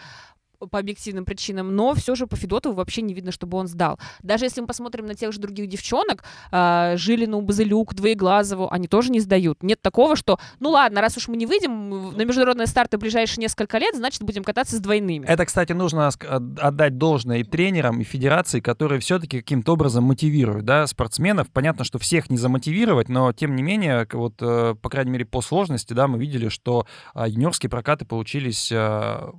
[0.68, 4.00] по объективным причинам, но все же по Федотову вообще не видно, чтобы он сдал.
[4.24, 9.12] Даже если мы посмотрим на тех же других девчонок, э, Жилину, Базылюк, Двоеглазову, они тоже
[9.12, 9.64] не сдают.
[9.64, 13.42] Нет такого, что, ну ладно, раз уж мы не выйдем на международные старты в ближайшие
[13.42, 15.26] несколько лет, значит, будем кататься с двойными.
[15.26, 20.88] Это, кстати, нужно отдать должное и тренерам, и федерации, которые все-таки каким-то образом мотивируют да,
[20.88, 21.50] спортсменов.
[21.50, 25.42] Понятно, что всех не замотивировать, но, тем не менее, вот, э, по крайней мере, по
[25.42, 29.34] сложности, да, мы видели, что а, юниорские прокаты получились а,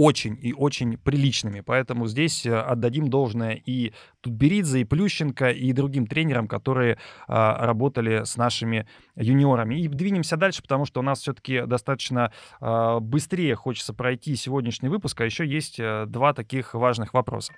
[0.00, 1.60] очень и очень приличными.
[1.60, 3.92] Поэтому здесь э, отдадим должное и
[4.22, 6.96] Тутберидзе, и Плющенко, и другим тренерам, которые
[7.28, 9.74] а, работали с нашими юниорами.
[9.74, 15.20] И двинемся дальше, потому что у нас все-таки достаточно а, быстрее хочется пройти сегодняшний выпуск,
[15.20, 17.52] а еще есть а, два таких важных вопроса.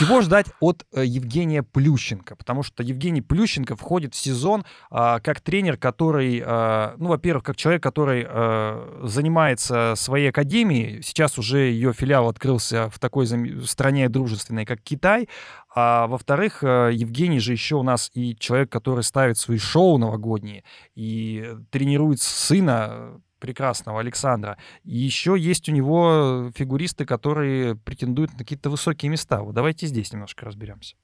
[0.00, 2.34] Чего ждать от э, Евгения Плющенко?
[2.34, 7.56] Потому что Евгений Плющенко входит в сезон а, как тренер, который, а, ну, во-первых, как
[7.56, 11.02] человек, который а, занимается своей академией.
[11.02, 13.26] Сейчас уже ее филиал открылся в такой
[13.66, 15.28] стране дружественной, как Китай.
[15.74, 20.64] А во-вторых, э, Евгений же еще у нас и человек, который ставит свои шоу новогодние
[20.94, 24.56] и тренирует сына прекрасного Александра.
[24.84, 29.42] Еще есть у него фигуристы, которые претендуют на какие-то высокие места.
[29.42, 30.96] Вот давайте здесь немножко разберемся.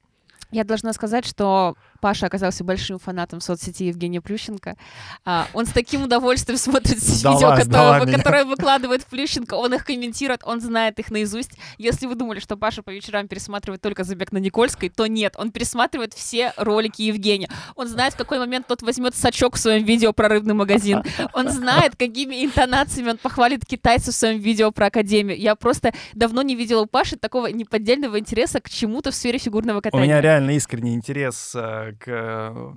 [0.51, 4.75] Я должна сказать, что Паша оказался большим фанатом соцсети Евгения Плющенко.
[5.25, 9.55] А, он с таким удовольствием смотрит сдала, видео, которые, которые выкладывает Плющенко.
[9.55, 11.51] Он их комментирует, он знает их наизусть.
[11.77, 15.35] Если вы думали, что Паша по вечерам пересматривает только «Забег на Никольской», то нет.
[15.37, 17.49] Он пересматривает все ролики Евгения.
[17.75, 21.03] Он знает, в какой момент тот возьмет сачок в своем видео про рыбный магазин.
[21.33, 25.37] Он знает, какими интонациями он похвалит китайцев в своем видео про Академию.
[25.37, 29.81] Я просто давно не видела у Паши такого неподдельного интереса к чему-то в сфере фигурного
[29.81, 30.05] катания.
[30.05, 32.73] У меня реально искренний интерес э, к э,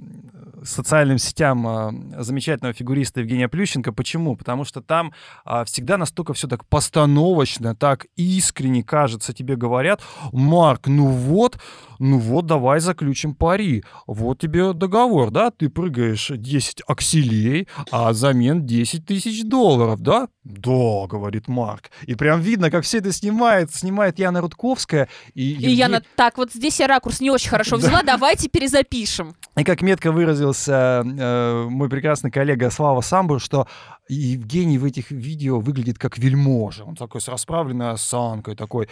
[0.64, 3.92] социальным сетям замечательного фигуриста Евгения Плющенко.
[3.92, 4.36] Почему?
[4.36, 5.12] Потому что там
[5.44, 10.02] а, всегда настолько все так постановочно, так искренне, кажется, тебе говорят,
[10.32, 11.58] Марк, ну вот,
[11.98, 13.84] ну вот, давай заключим пари.
[14.06, 20.28] Вот тебе договор, да, ты прыгаешь 10 акселей, а замен 10 тысяч долларов, да?
[20.44, 21.90] Да, говорит Марк.
[22.06, 25.08] И прям видно, как все это снимает, снимает Яна Рудковская.
[25.34, 25.74] И, и Евгений...
[25.74, 29.34] Яна, так, вот здесь я ракурс не очень хорошо взяла, давайте перезапишем.
[29.56, 33.66] И как метко выразился э, мой прекрасный коллега Слава Самбур, что
[34.08, 36.84] Евгений в этих видео выглядит как вельможа.
[36.84, 38.88] Он такой с расправленной осанкой, такой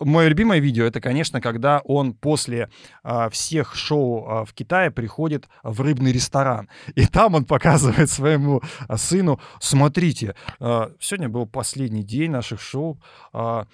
[0.00, 2.70] мое любимое видео это, конечно, когда он после
[3.02, 6.68] а, всех шоу а, в Китае приходит в рыбный ресторан.
[6.94, 13.00] И там он показывает своему а, сыну: смотрите, а, сегодня был последний день наших шоу.
[13.32, 13.66] А,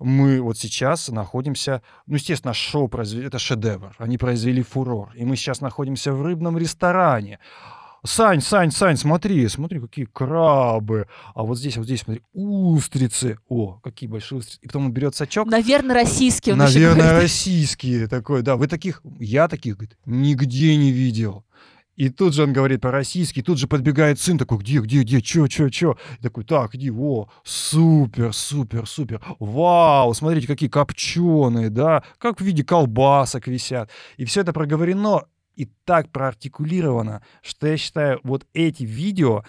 [0.00, 5.36] мы вот сейчас находимся, ну, естественно, шоу произвели, это шедевр, они произвели фурор, и мы
[5.36, 7.38] сейчас находимся в рыбном ресторане.
[8.02, 11.06] Сань, Сань, Сань, смотри, смотри, какие крабы.
[11.34, 13.38] А вот здесь, вот здесь, смотри, устрицы.
[13.48, 14.58] О, какие большие устрицы.
[14.62, 15.46] И потом он берет сачок.
[15.46, 16.54] Наверное, российские.
[16.54, 18.08] Наверное, российские.
[18.08, 18.56] Такой, да.
[18.56, 21.44] Вы таких, я таких, говорит, нигде не видел.
[22.00, 25.46] И тут же он говорит по-российски, тут же подбегает сын такой, где, где, где, чё,
[25.48, 25.98] чё, чё?
[26.18, 32.42] И такой, так, иди, о, супер, супер, супер, вау, смотрите, какие копченые, да, как в
[32.42, 33.90] виде колбасок висят.
[34.16, 35.24] И все это проговорено
[35.56, 39.44] и так проартикулировано, что я считаю, вот эти видео,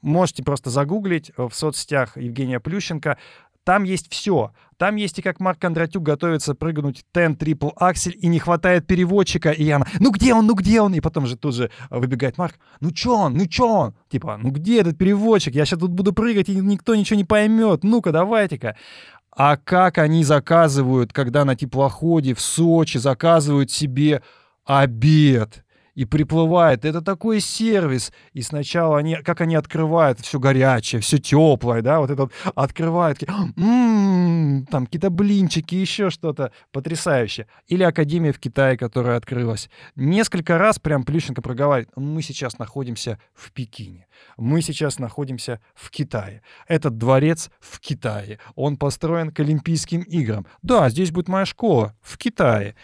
[0.00, 3.18] можете просто загуглить в соцсетях Евгения Плющенко,
[3.64, 4.52] там есть все.
[4.82, 9.52] Там есть и как Марк Кондратюк готовится прыгнуть тен трипл аксель, и не хватает переводчика,
[9.52, 10.92] и она, ну где он, ну где он?
[10.92, 13.94] И потом же тут же выбегает Марк, ну чё он, ну чё он?
[14.08, 15.54] Типа, ну где этот переводчик?
[15.54, 17.84] Я сейчас тут буду прыгать, и никто ничего не поймет.
[17.84, 18.74] Ну-ка, давайте-ка.
[19.30, 24.20] А как они заказывают, когда на теплоходе в Сочи заказывают себе
[24.64, 25.64] обед?
[25.94, 26.84] И приплывает.
[26.84, 28.12] Это такой сервис.
[28.32, 33.22] И сначала они, как они открывают, все горячее, все теплое, да, вот это вот открывают,
[33.22, 37.46] м-м-м, там какие-то блинчики, еще что-то потрясающее.
[37.66, 39.68] Или Академия в Китае, которая открылась.
[39.96, 46.42] Несколько раз прям Плющенко проговаривает, мы сейчас находимся в Пекине, мы сейчас находимся в Китае.
[46.66, 50.46] Этот дворец в Китае, он построен к Олимпийским играм.
[50.62, 52.74] Да, здесь будет моя школа в Китае.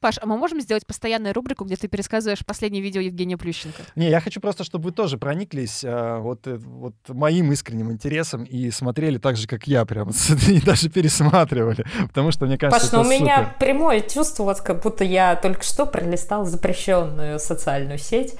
[0.00, 3.82] Паш, а мы можем сделать постоянную рубрику, где ты пересказываешь последнее видео Евгения Плющенко?
[3.96, 8.44] Не, я хочу просто, чтобы вы тоже прониклись а, вот, э, вот моим искренним интересом
[8.44, 10.10] и смотрели так же, как я, прям,
[10.48, 14.82] и даже пересматривали, потому что мне кажется, Паш, ну у меня прямое чувство, вот как
[14.82, 18.34] будто я только что пролистал запрещенную социальную сеть,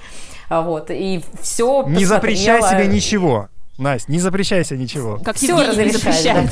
[0.49, 3.50] а вот, и все Не запрещай себе ничего.
[3.77, 5.19] Настя, не запрещайся ничего.
[5.23, 6.51] Как Все Евгений запрещает.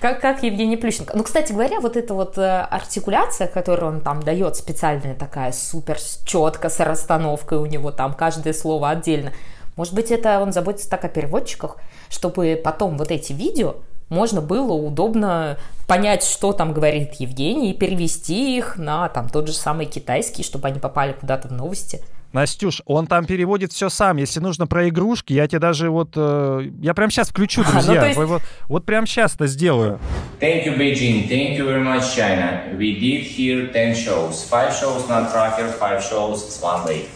[0.00, 1.16] Как, как Евгений Плющенко.
[1.16, 5.98] Ну, кстати говоря, вот эта вот э, артикуляция, которую он там дает, специальная такая, супер
[6.24, 9.32] четко, с расстановкой у него там, каждое слово отдельно.
[9.76, 11.78] Может быть, это он заботится так о переводчиках,
[12.08, 13.76] чтобы потом вот эти видео
[14.08, 19.54] можно было удобно понять, что там говорит Евгений, и перевести их на там тот же
[19.54, 22.02] самый китайский, чтобы они попали куда-то в новости.
[22.34, 24.16] Настюш, он там переводит все сам.
[24.16, 26.14] Если нужно про игрушки, я тебе даже вот...
[26.16, 28.00] Э, я прям сейчас включу, друзья.
[28.00, 28.18] А, ну, есть...
[28.18, 30.00] вот, вот прям сейчас это сделаю.
[30.40, 31.28] Thank you, Beijing.
[31.28, 32.76] Thank you very much, China.
[32.76, 34.42] We did here 10 shows.
[34.42, 37.06] Five shows, not tracker, five shows, it's one day.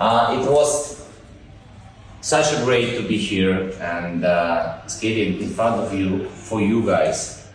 [0.00, 0.96] Uh, it was
[2.22, 6.86] such a great to be here and uh, skating in front of you, for you
[6.86, 7.46] guys.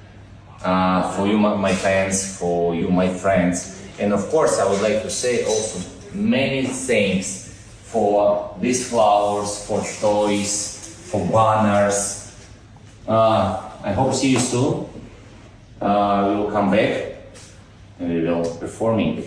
[0.64, 3.82] Uh, for you, my fans, for you, my friends.
[4.00, 5.80] And of course, I would like to say also
[6.14, 7.53] many things
[7.84, 10.78] for these flowers, for toys,
[11.09, 12.32] for banners.
[13.07, 14.88] Uh, I hope see you soon.
[15.82, 17.18] Uh, we will come back
[17.99, 19.24] and we will performing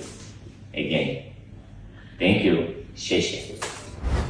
[0.75, 1.25] again.
[2.19, 2.87] Thank you.
[2.97, 3.57] 谢谢。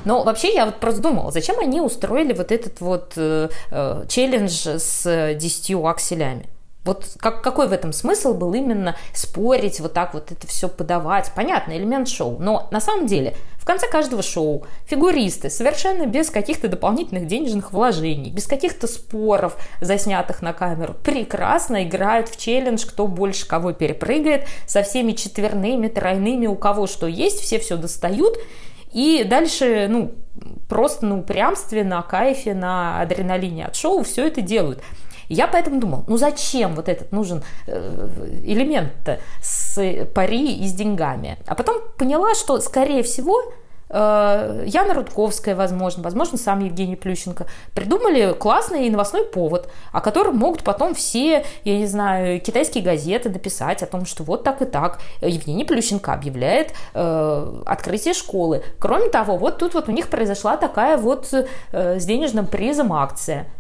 [0.04, 4.78] Но вообще я вот просто думала, зачем они устроили вот этот вот э, э, челлендж
[4.78, 6.48] с десятью акселями?
[6.87, 11.30] Вот как, какой в этом смысл был именно спорить, вот так вот это все подавать?
[11.34, 12.39] Понятно, элемент шоу.
[12.39, 18.30] Но на самом деле в конце каждого шоу фигуристы совершенно без каких-то дополнительных денежных вложений,
[18.30, 24.84] без каких-то споров, заснятых на камеру, прекрасно играют в челлендж, кто больше кого перепрыгает, со
[24.84, 28.39] всеми четверными, тройными, у кого что есть, все все достают.
[28.93, 30.14] И дальше, ну,
[30.68, 34.80] просто на упрямстве, на кайфе, на адреналине от шоу все это делают.
[35.29, 38.09] Я поэтому думал, ну зачем вот этот нужен э,
[38.45, 41.39] элемент с пари и с деньгами?
[41.47, 43.53] А потом поняла, что, скорее всего,
[43.89, 50.62] э, Яна Рудковская, возможно, возможно, сам Евгений Плющенко, придумали классный новостной повод, о котором могут
[50.62, 55.01] потом все, я не знаю, китайские газеты написать о том, что вот так и так
[55.20, 58.62] Евгений Плющенко объявляет э, открытие школы.
[58.79, 63.47] Кроме того, вот тут вот у них произошла такая вот э, с денежным призом акция–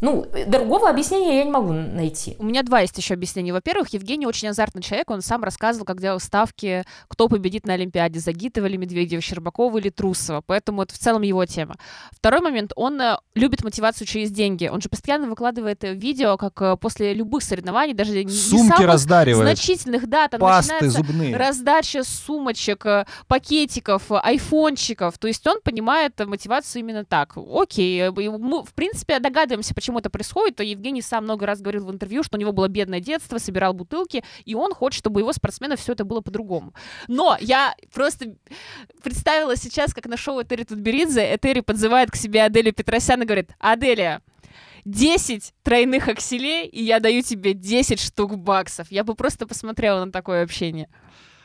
[0.00, 2.36] ну, другого объяснения я не могу найти.
[2.38, 3.52] У меня два есть еще объяснения.
[3.52, 8.20] Во-первых, Евгений очень азартный человек, он сам рассказывал, как делал ставки, кто победит на Олимпиаде,
[8.20, 11.76] Загитова или Медведева, Щербакова или Трусова, поэтому это в целом его тема.
[12.12, 16.60] Второй момент, он э, любит мотивацию через деньги, он же постоянно выкладывает э, видео, как
[16.60, 19.46] э, после любых соревнований, даже не Сумки самых раздаривает.
[19.46, 21.34] значительных, да, там Пасты зубные.
[21.34, 22.84] раздача сумочек,
[23.28, 27.36] пакетиков, айфончиков, то есть он понимает мотивацию именно так.
[27.36, 31.86] Окей, мы, в принципе, догадываемся, почему почему это происходит, то Евгений сам много раз говорил
[31.86, 35.32] в интервью, что у него было бедное детство, собирал бутылки, и он хочет, чтобы его
[35.32, 36.74] спортсменов все это было по-другому.
[37.06, 38.34] Но я просто
[39.00, 43.50] представила сейчас, как на шоу Этери Тутберидзе Этери подзывает к себе Аделю Петросян и говорит,
[43.60, 44.22] Аделия,
[44.84, 48.88] 10 тройных акселей, и я даю тебе 10 штук баксов.
[48.90, 50.88] Я бы просто посмотрела на такое общение.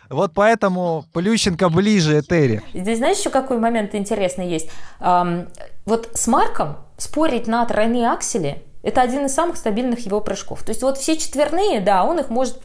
[0.09, 2.61] Вот поэтому Плющенко ближе Этери.
[2.73, 4.69] Здесь знаешь еще какой момент интересный есть?
[4.99, 5.47] Эм,
[5.85, 10.64] вот с Марком спорить на тройные аксели– это один из самых стабильных его прыжков.
[10.64, 12.60] То есть вот все четверные, да, он их может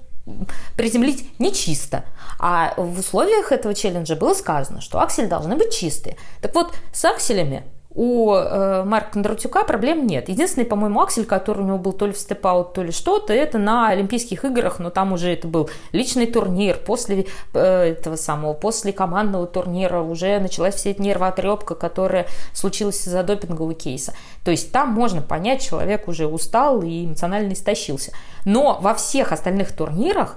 [0.76, 2.04] приземлить нечисто.
[2.38, 6.16] А в условиях этого челленджа было сказано, что аксели должны быть чистые.
[6.42, 7.64] Так вот, с акселями
[7.96, 10.28] у э, Марка Кондратюка проблем нет.
[10.28, 13.56] Единственный, по-моему, аксель, который у него был то ли в степ-аут, то ли что-то, это
[13.56, 16.76] на Олимпийских играх, но там уже это был личный турнир.
[16.76, 17.60] После э,
[17.92, 24.12] этого самого, после командного турнира уже началась вся эта нервоотрепка, которая случилась из-за допингового кейса.
[24.44, 28.12] То есть там можно понять, человек уже устал и эмоционально истощился.
[28.44, 30.36] Но во всех остальных турнирах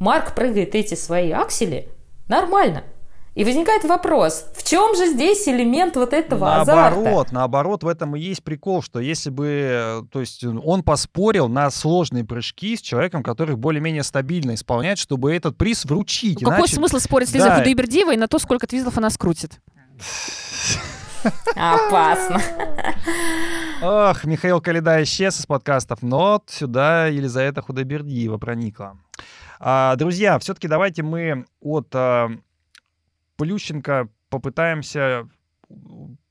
[0.00, 1.88] Марк прыгает эти свои аксели
[2.26, 2.82] нормально.
[3.38, 7.34] И возникает вопрос, в чем же здесь элемент вот этого наоборот, азарта?
[7.34, 12.24] Наоборот, в этом и есть прикол, что если бы, то есть он поспорил на сложные
[12.24, 16.40] прыжки с человеком, который более-менее стабильно исполняет, чтобы этот приз вручить.
[16.40, 16.62] Ну, Иначе...
[16.62, 17.58] Какой смысл спорить с Лизой Да.
[17.58, 19.60] Худайбердиевой на то, сколько твизлов она скрутит?
[21.54, 22.42] Опасно.
[23.80, 28.98] Ох, Михаил Калида исчез из подкастов, но сюда Елизавета Худайбердиева проникла.
[29.60, 32.30] А, друзья, все-таки давайте мы от а,
[33.38, 35.28] Плющенко попытаемся...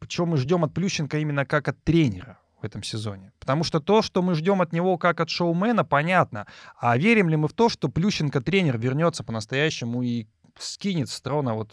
[0.07, 3.31] Чего мы ждем от Плющенко именно как от тренера в этом сезоне?
[3.39, 6.47] Потому что то, что мы ждем от него как от шоумена, понятно.
[6.77, 10.27] А верим ли мы в то, что Плющенко тренер вернется по-настоящему и
[10.59, 11.71] скинет с трона вот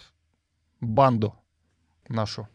[0.81, 1.35] банду
[2.09, 2.49] нашу?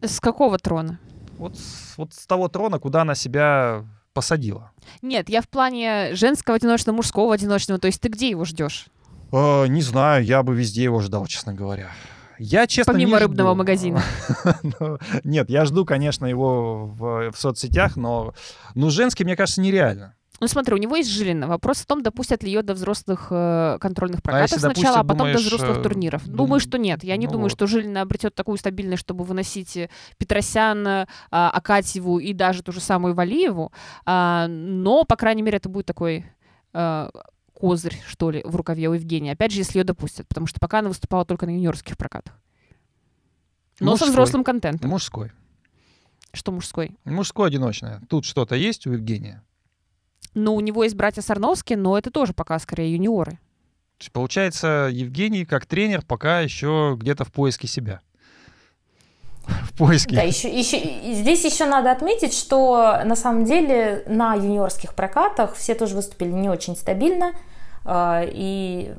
[0.00, 0.98] С какого трона?
[1.38, 3.84] Вот с, вот с того трона, куда она себя
[4.14, 4.72] посадила.
[5.02, 7.78] Нет, я в плане женского одиночного, мужского одиночного.
[7.78, 8.88] То есть ты где его ждешь?
[9.32, 11.90] Э, не знаю, я бы везде его ждал, честно говоря.
[12.38, 13.58] Я, честно, Помимо не рыбного жду.
[13.58, 14.02] магазина.
[14.80, 18.34] Ну, Нет, я жду, конечно, его в, в соцсетях, но
[18.74, 20.14] ну, женский, мне кажется, нереально.
[20.38, 21.46] Ну смотри, у него есть Жилина.
[21.46, 25.18] Вопрос в том, допустят ли ее до взрослых э, контрольных прокатов если сначала, а потом
[25.18, 26.26] думаешь, до взрослых э, турниров.
[26.26, 27.02] дум- Думаю, что нет.
[27.04, 27.52] Я не ну думаю, вот.
[27.52, 32.80] что Жилина обретет такую стабильность, чтобы выносить э, Петросян, э, Акатьеву и даже ту же
[32.80, 33.72] самую Валиеву.
[34.04, 36.26] А, но, по крайней мере, это будет такой
[36.74, 37.10] э,
[37.58, 39.32] козырь, что ли, в рукаве у Евгения.
[39.32, 42.38] Опять же, если ее допустят, потому что пока она выступала только на юниорских прокатах.
[43.80, 44.06] Но Мужской.
[44.06, 44.90] со взрослым контентом.
[44.90, 45.32] Мужской.
[46.32, 46.96] Что мужской?
[47.04, 48.02] Мужской одиночное.
[48.08, 49.42] Тут что-то есть у Евгения?
[50.34, 53.32] Ну, у него есть братья Сарновские, но это тоже пока скорее юниоры.
[53.32, 58.02] То есть, получается, Евгений как тренер пока еще где-то в поиске себя.
[59.46, 60.16] В поиске.
[60.16, 60.78] Да, еще, еще,
[61.14, 66.48] здесь еще надо отметить, что на самом деле на юниорских прокатах все тоже выступили не
[66.48, 67.32] очень стабильно.
[67.84, 68.92] а, И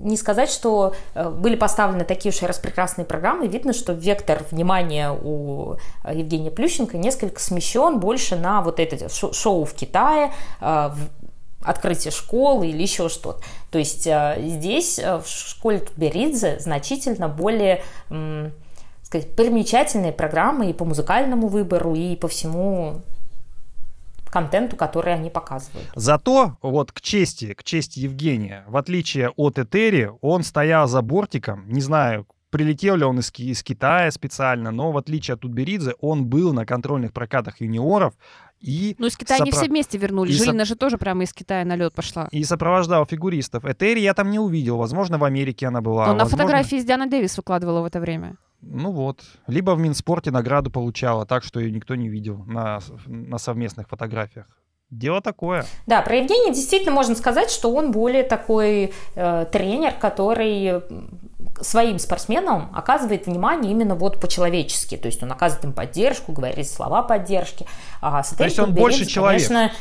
[0.00, 3.46] не сказать, что э, были поставлены такие уж и распрекрасные программы.
[3.46, 5.76] Видно, что вектор внимания у
[6.12, 11.08] Евгения Плющенко несколько смещен больше на вот это шо- шоу в Китае, э, в-
[11.64, 13.40] открытие школы или еще что-то.
[13.70, 17.82] То есть э, здесь э, в школе Тутберидзе значительно более
[19.12, 23.02] сказать, примечательные программы и по музыкальному выбору, и по всему
[24.30, 25.86] контенту, который они показывают.
[25.94, 31.68] Зато вот к чести, к чести Евгения, в отличие от Этери, он стоял за бортиком,
[31.68, 36.24] не знаю, прилетел ли он из, из Китая специально, но в отличие от Тутберидзе, он
[36.24, 38.14] был на контрольных прокатах юниоров
[38.60, 40.34] и, Ну, из Китая не сопро- все вместе вернулись.
[40.34, 42.28] и соп- Жилина же тоже прямо из Китая на лед пошла.
[42.30, 43.64] и сопровождал фигуристов.
[43.66, 46.06] Этери я там не увидел, возможно, в Америке она была.
[46.06, 48.36] Но на возможно- фотографии с Дианой Дэвис выкладывала в это время.
[48.62, 49.22] Ну вот.
[49.48, 54.46] Либо в Минспорте награду получала, так что ее никто не видел на, на совместных фотографиях.
[54.88, 55.64] Дело такое.
[55.86, 60.82] Да, про Евгения действительно можно сказать, что он более такой э, тренер, который
[61.62, 64.98] своим спортсменам оказывает внимание именно вот по-человечески.
[64.98, 67.66] То есть он оказывает им поддержку, говорит слова поддержки.
[68.02, 69.72] А с То есть он больше Тутберидзе, человек, конечно,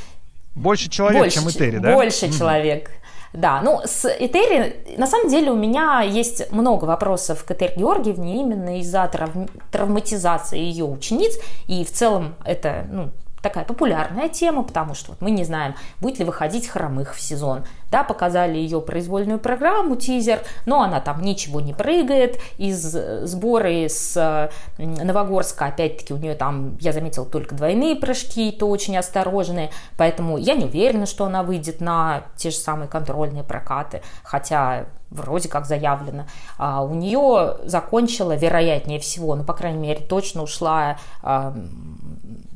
[0.56, 1.94] Больше человек, больше, чем Этери, да?
[1.94, 2.38] Больше Мгм.
[2.38, 2.92] человек.
[3.34, 8.42] Да, ну с Этери, на самом деле у меня есть много вопросов к Этери Георгиевне
[8.42, 13.12] именно из-за травм- травматизации ее учениц, и в целом это, ну,
[13.42, 17.64] такая популярная тема, потому что вот мы не знаем, будет ли выходить хромых в сезон.
[17.90, 22.40] Да, показали ее произвольную программу, тизер, но она там ничего не прыгает.
[22.58, 28.50] Из э, сборы с э, Новогорска, опять-таки, у нее там, я заметила, только двойные прыжки,
[28.50, 32.88] и то очень осторожные, поэтому я не уверена, что она выйдет на те же самые
[32.88, 36.26] контрольные прокаты, хотя вроде как заявлено.
[36.58, 40.98] А у нее закончила, вероятнее всего, ну, по крайней мере, точно ушла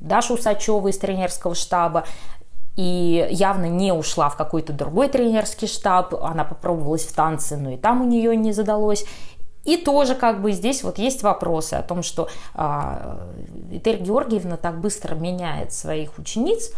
[0.06, 2.06] Даша Усачева из тренерского штаба,
[2.76, 7.78] и явно не ушла в какой-то другой тренерский штаб, она попробовалась в танцы, но и
[7.78, 9.06] там у нее не задалось.
[9.64, 13.28] И тоже как бы здесь вот есть вопросы о том, что а,
[13.72, 16.76] Этель Георгиевна так быстро меняет своих учениц, а,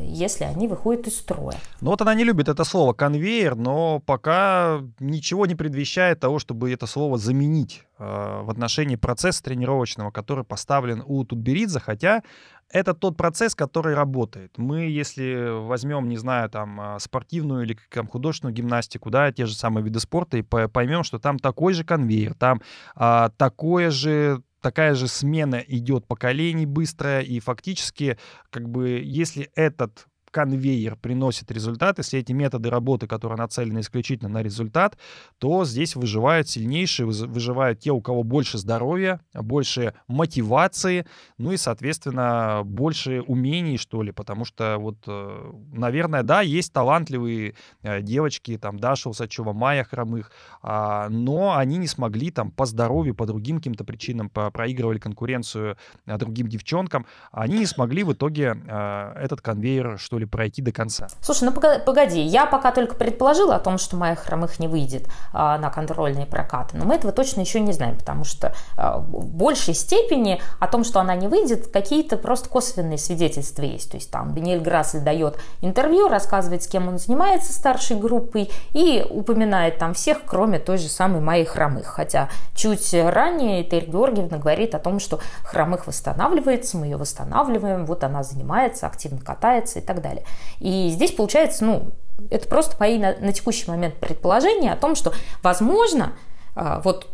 [0.00, 1.56] если они выходят из строя.
[1.80, 6.72] Ну вот она не любит это слово конвейер, но пока ничего не предвещает того, чтобы
[6.72, 8.04] это слово заменить э,
[8.42, 12.22] в отношении процесса тренировочного, который поставлен у Тутберидзе, хотя
[12.70, 14.58] это тот процесс, который работает.
[14.58, 19.54] Мы, если возьмем, не знаю, там, а, спортивную или там, художественную гимнастику, да, те же
[19.54, 22.60] самые виды спорта, и поймем, что там такой же конвейер, там
[22.94, 28.18] а, такое же такая же смена идет поколений быстрая, и фактически,
[28.50, 34.42] как бы, если этот конвейер приносит результат, если эти методы работы, которые нацелены исключительно на
[34.42, 34.98] результат,
[35.38, 41.06] то здесь выживают сильнейшие, выживают те, у кого больше здоровья, больше мотивации,
[41.38, 47.54] ну и, соответственно, больше умений, что ли, потому что вот, э, наверное, да, есть талантливые
[47.82, 50.30] э, девочки, там, Даша Усачева, Майя Хромых,
[50.62, 55.76] а, но они не смогли там по здоровью, по другим каким-то причинам, проигрывали конкуренцию
[56.06, 61.08] э, другим девчонкам, они не смогли в итоге этот конвейер, что ли, пройти до конца.
[61.20, 65.58] Слушай, ну погоди, я пока только предположила о том, что моя хромых не выйдет а,
[65.58, 69.74] на контрольные прокаты, но мы этого точно еще не знаем, потому что а, в большей
[69.74, 73.90] степени о том, что она не выйдет, какие-то просто косвенные свидетельства есть.
[73.90, 79.06] То есть там Даниэль Грассель дает интервью, рассказывает, с кем он занимается старшей группой и
[79.08, 81.86] упоминает там всех, кроме той же самой моей хромых.
[81.86, 88.04] Хотя чуть ранее Терри Георгиевна говорит о том, что хромых восстанавливается, мы ее восстанавливаем, вот
[88.04, 90.24] она занимается, активно катается и так далее далее.
[90.60, 91.90] И здесь получается, ну,
[92.30, 96.14] это просто мои на, на текущий момент предположения о том, что, возможно,
[96.54, 97.06] а, вот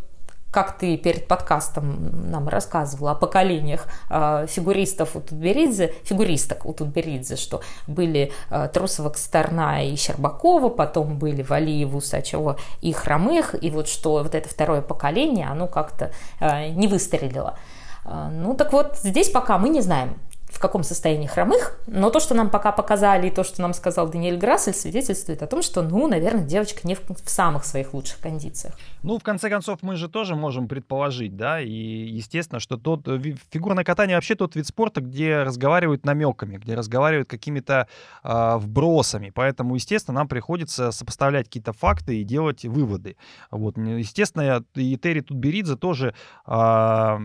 [0.50, 7.34] как ты перед подкастом нам рассказывала о поколениях э, фигуристов у Тутберидзе, фигуристок у Тутберидзе,
[7.34, 13.88] что были э, Трусова, Косторна и Щербакова, потом были Валиева, Усачева и Хромых, и вот
[13.88, 17.58] что вот это второе поколение, оно как-то не выстрелило.
[18.04, 20.14] Ну так вот, здесь пока мы не знаем,
[20.54, 24.08] в каком состоянии хромых, но то, что нам пока показали, и то, что нам сказал
[24.08, 28.20] Даниэль Грассель, свидетельствует о том, что, ну, наверное, девочка не в, в самых своих лучших
[28.20, 28.74] кондициях.
[29.02, 33.20] Ну, в конце концов, мы же тоже можем предположить, да, и естественно, что тот э,
[33.50, 37.88] фигурное катание вообще тот вид спорта, где разговаривают намеками, где разговаривают какими-то
[38.22, 43.16] э, вбросами, поэтому, естественно, нам приходится сопоставлять какие-то факты и делать выводы.
[43.50, 46.14] Вот, естественно, и Терри Тутберидзе тоже
[46.46, 47.18] э,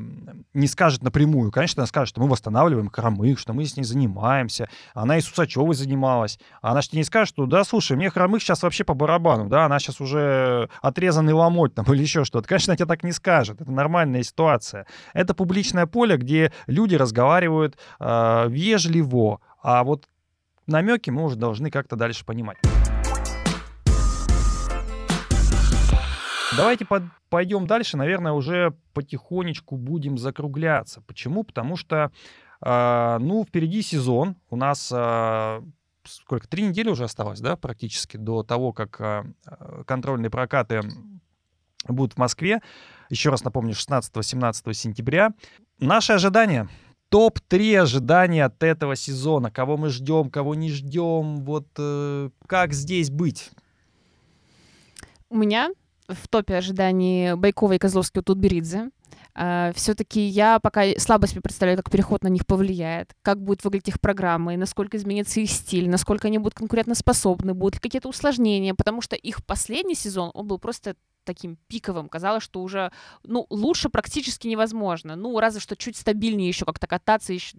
[0.55, 2.89] не скажет напрямую, конечно, она скажет, что мы восстанавливаем
[3.19, 4.69] храм хромых, что мы с ней занимаемся.
[4.93, 6.39] Она и с Усачевой занималась.
[6.61, 9.65] Она же тебе не скажет, что, да, слушай, мне хромых сейчас вообще по барабану, да,
[9.65, 12.47] она сейчас уже отрезанный ломоть там или еще что-то.
[12.47, 13.61] Конечно, тебе так не скажет.
[13.61, 14.85] Это нормальная ситуация.
[15.13, 20.05] Это публичное поле, где люди разговаривают э, вежливо, а вот
[20.67, 22.57] намеки мы уже должны как-то дальше понимать.
[26.57, 27.95] Давайте под, пойдем дальше.
[27.95, 31.01] Наверное, уже потихонечку будем закругляться.
[31.01, 31.43] Почему?
[31.43, 32.11] Потому что
[32.61, 34.35] ну, впереди сезон.
[34.49, 35.63] У нас а,
[36.03, 39.25] сколько, три недели уже осталось, да, практически до того, как а,
[39.85, 40.81] контрольные прокаты
[41.87, 42.61] будут в Москве.
[43.09, 45.31] Еще раз напомню, 16-17 сентября.
[45.79, 46.67] Наши ожидания.
[47.09, 49.49] Топ-3 ожидания от этого сезона.
[49.49, 51.43] Кого мы ждем, кого не ждем.
[51.43, 53.49] Вот э, как здесь быть?
[55.29, 55.69] У меня
[56.07, 58.91] в топе ожиданий Байкова и Козловский у Тутберидзе.
[59.39, 63.87] Uh, все-таки я пока слабо себе представляю, как переход на них повлияет, как будет выглядеть
[63.87, 69.01] их программы, насколько изменится их стиль, насколько они будут конкурентоспособны, будут ли какие-то усложнения, потому
[69.01, 72.09] что их последний сезон, он был просто таким пиковым.
[72.09, 72.91] Казалось, что уже,
[73.23, 75.15] ну, лучше практически невозможно.
[75.15, 77.55] Ну, разве что чуть стабильнее еще как-то кататься, еще,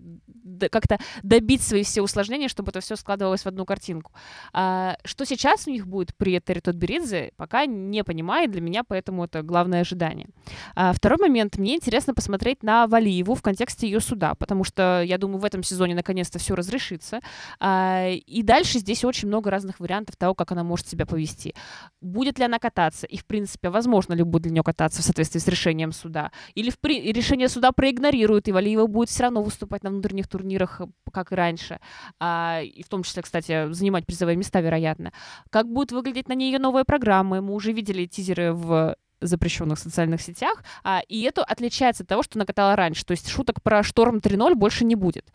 [0.69, 4.13] как-то добить свои все усложнения, чтобы это все складывалось в одну картинку.
[4.53, 9.25] А, что сейчас у них будет при Этери Тутберидзе, пока не понимаю, для меня поэтому
[9.25, 10.29] это главное ожидание.
[10.75, 11.59] А, второй момент.
[11.59, 15.63] Мне интересно посмотреть на Валиеву в контексте ее суда, потому что, я думаю, в этом
[15.63, 17.21] сезоне наконец-то все разрешится.
[17.59, 21.55] А, и дальше здесь очень много разных вариантов того, как она может себя повести.
[22.01, 23.07] Будет ли она кататься?
[23.07, 26.33] И, в принципе, возможно ли будет для нее кататься в соответствии с решением суда?
[26.55, 27.13] Или в при...
[27.13, 31.35] решение суда проигнорируют, и Валиева будет все равно выступать на внутренних турнирах, э, как и
[31.35, 31.81] раньше.
[32.19, 35.13] А, и в том числе, кстати, занимать призовые места, вероятно.
[35.51, 37.41] Как будет выглядеть на ней ее новая программа?
[37.41, 42.39] Мы уже видели тизеры в запрещенных социальных сетях, а, и это отличается от того, что
[42.39, 43.05] накатала раньше.
[43.05, 45.27] То есть шуток про шторм 3.0 больше не будет.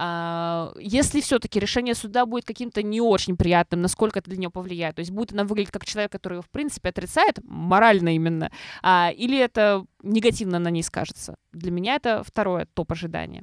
[0.00, 4.94] А, если все-таки решение суда будет каким-то не очень приятным, насколько это для нее повлияет,
[4.94, 9.10] то есть будет она выглядеть как человек, который его в принципе отрицает, морально именно, а,
[9.10, 11.34] или это негативно на ней скажется.
[11.52, 13.42] Для меня это второе топ ожидания.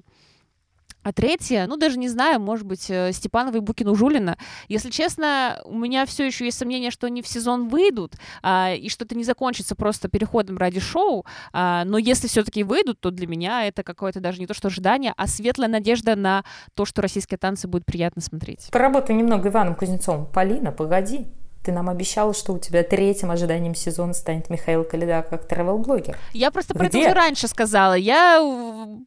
[1.05, 4.39] А третье, ну даже не знаю, может быть, э, Степанова и Букину Жулина.
[4.69, 8.89] Если честно, у меня все еще есть сомнение, что они в сезон выйдут, а, и
[8.89, 11.23] что это не закончится просто переходом ради шоу.
[11.53, 15.13] А, но если все-таки выйдут, то для меня это какое-то даже не то, что ожидание,
[15.15, 16.43] а светлая надежда на
[16.73, 18.69] то, что российские танцы будет приятно смотреть.
[18.71, 20.25] Поработай немного Иваном Кузнецовым.
[20.25, 21.27] Полина, погоди.
[21.65, 26.15] Ты нам обещала, что у тебя третьим ожиданием сезона станет Михаил Калида как тревел-блогер.
[26.31, 27.95] Я просто про это уже раньше сказала.
[27.95, 28.39] Я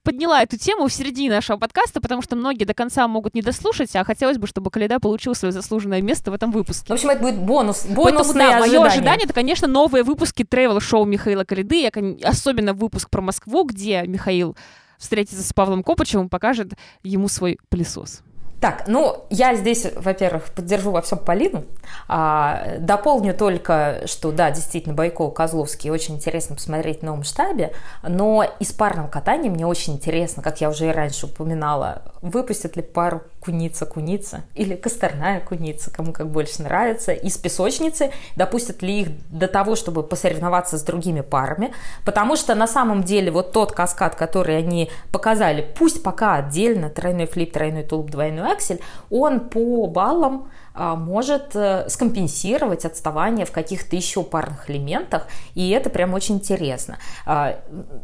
[0.02, 3.94] подняла эту тему в середине нашего подкаста, потому что многие до конца могут не дослушать,
[3.94, 6.88] а хотелось бы, чтобы Калида получил свое заслуженное место в этом выпуске.
[6.88, 11.04] В общем, это будет бонус, бонусное Поэтому, да, мое ожидание, это, конечно, новые выпуски тревел-шоу
[11.04, 11.86] Михаила Калиды,
[12.24, 14.56] особенно выпуск про Москву, где Михаил
[14.98, 16.72] встретится с Павлом Копычевым, покажет
[17.04, 18.22] ему свой пылесос.
[18.60, 21.64] Так, ну, я здесь, во-первых, поддержу во всем Полину.
[22.08, 27.72] А, дополню только, что, да, действительно, Байков, Козловский очень интересно посмотреть в новом штабе,
[28.02, 32.82] но из парного катания мне очень интересно, как я уже и раньше упоминала, выпустят ли
[32.82, 39.48] пару куница-куница или косторная куница, кому как больше нравится, из песочницы, допустят ли их до
[39.48, 41.72] того, чтобы посоревноваться с другими парами,
[42.04, 47.26] потому что на самом деле вот тот каскад, который они показали, пусть пока отдельно, тройной
[47.26, 50.48] флип, тройной тулуп, двойной аксель, он по баллам
[50.78, 56.98] а, может э, скомпенсировать отставание в каких-то еще парных элементах, и это прям очень интересно.
[57.26, 57.58] А,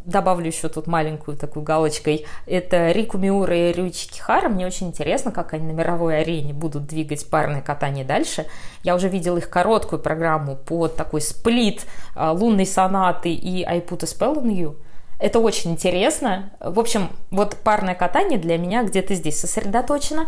[0.04, 2.26] добавлю еще тут маленькую такую галочкой.
[2.46, 4.48] Это Рику Миура и Рючи Кихара.
[4.48, 8.46] Мне очень интересно, как они на мировой арене будут двигать парное катание дальше.
[8.82, 14.02] Я уже видела их короткую программу под такой сплит а, лунной сонаты и I put
[14.02, 14.76] a spell on you.
[15.18, 16.50] Это очень интересно.
[16.60, 20.26] В общем, вот парное катание для меня где-то здесь сосредоточено.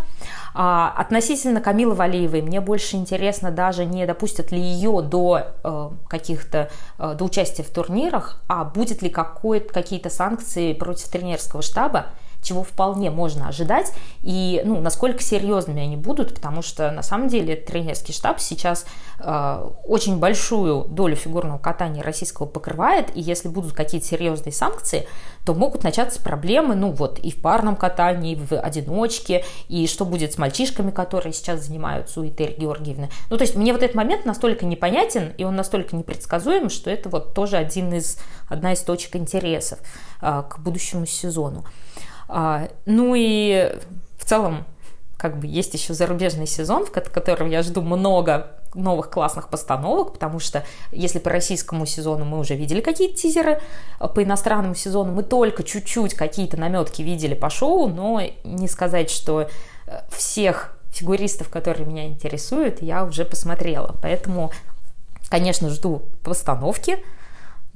[0.55, 6.70] А, относительно Камилы Валеевой, мне больше интересно даже не допустят ли ее до э, каких-то,
[6.98, 12.06] э, до участия в турнирах, а будет ли какие-то санкции против тренерского штаба
[12.47, 13.93] чего вполне можно ожидать,
[14.23, 18.86] и ну, насколько серьезными они будут, потому что на самом деле тренерский штаб сейчас
[19.18, 25.09] э, очень большую долю фигурного катания российского покрывает, и если будут какие-то серьезные санкции,
[25.44, 30.05] то могут начаться проблемы, ну вот, и в парном катании, и в одиночке, и что
[30.05, 33.10] будет с мальчишками, которые сейчас занимаются у Этери Георгиевны.
[33.31, 37.09] Ну, то есть мне вот этот момент настолько непонятен, и он настолько непредсказуем, что это
[37.09, 38.18] вот тоже один из,
[38.48, 39.78] одна из точек интересов
[40.20, 41.64] э, к будущему сезону.
[42.28, 43.72] А, ну и
[44.18, 44.64] в целом,
[45.16, 50.38] как бы есть еще зарубежный сезон, в котором я жду много новых классных постановок, потому
[50.38, 53.60] что если по российскому сезону мы уже видели какие-то тизеры,
[53.98, 59.10] а по иностранному сезону мы только чуть-чуть какие-то наметки видели по шоу, но не сказать,
[59.10, 59.48] что э,
[60.10, 63.96] всех фигуристов, которые меня интересуют, я уже посмотрела.
[64.02, 64.50] Поэтому,
[65.28, 66.98] конечно, жду постановки.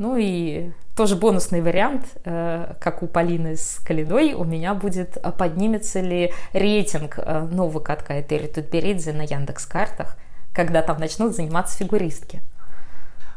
[0.00, 5.30] Ну и тоже бонусный вариант, э, как у Полины с Калидой, у меня будет, а
[5.30, 10.16] поднимется ли рейтинг э, нового катка Этери Тутберидзе на Яндекс-картах,
[10.54, 12.40] когда там начнут заниматься фигуристки.